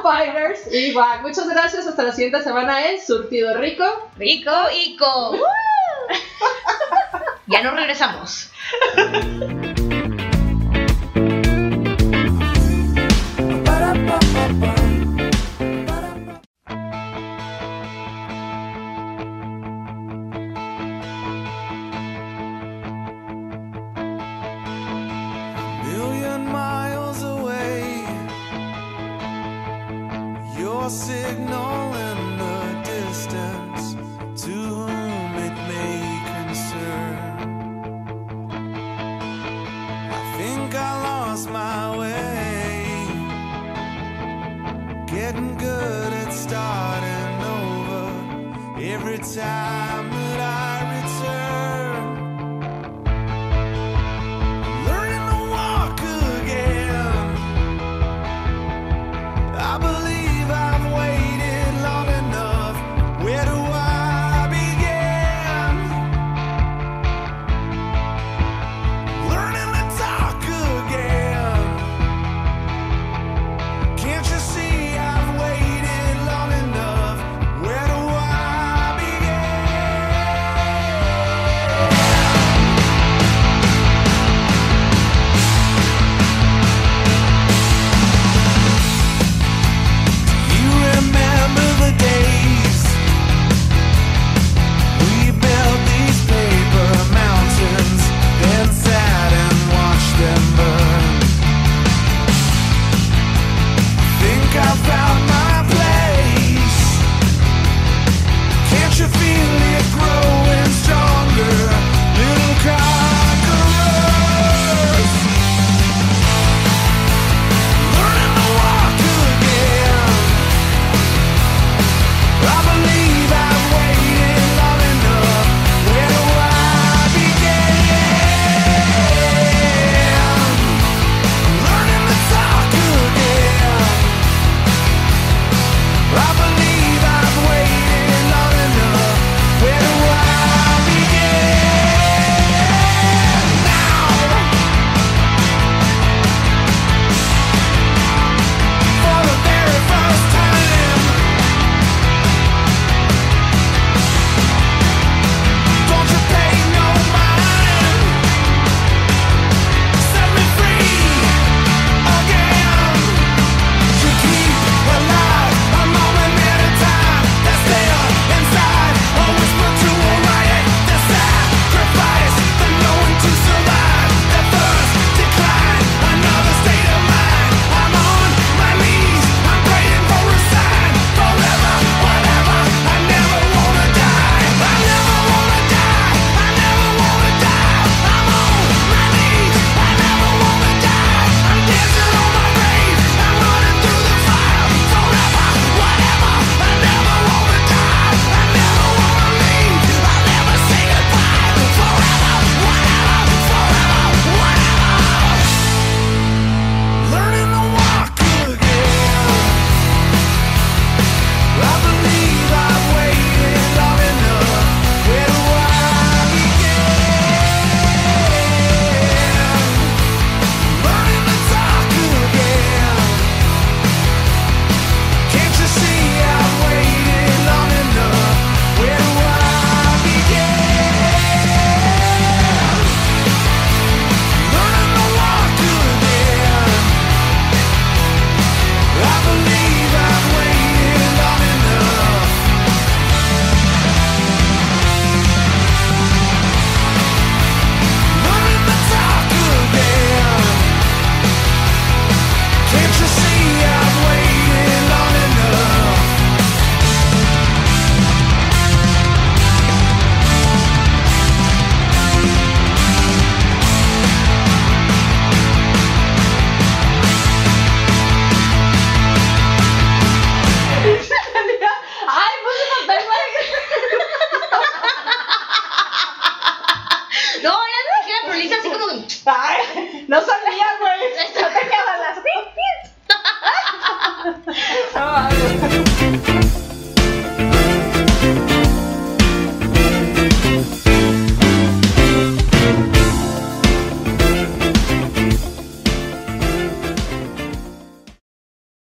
Fighters 0.01 0.73
y 0.73 0.95
Wack. 0.95 1.21
Muchas 1.21 1.47
gracias. 1.49 1.85
Hasta 1.85 2.03
la 2.03 2.11
siguiente 2.11 2.41
semana 2.41 2.87
en 2.87 3.01
Surtido 3.05 3.57
Rico. 3.57 4.09
Rico, 4.17 4.51
Ico. 4.73 5.37
Ya 7.47 7.63
nos 7.63 7.75
regresamos. 7.75 8.51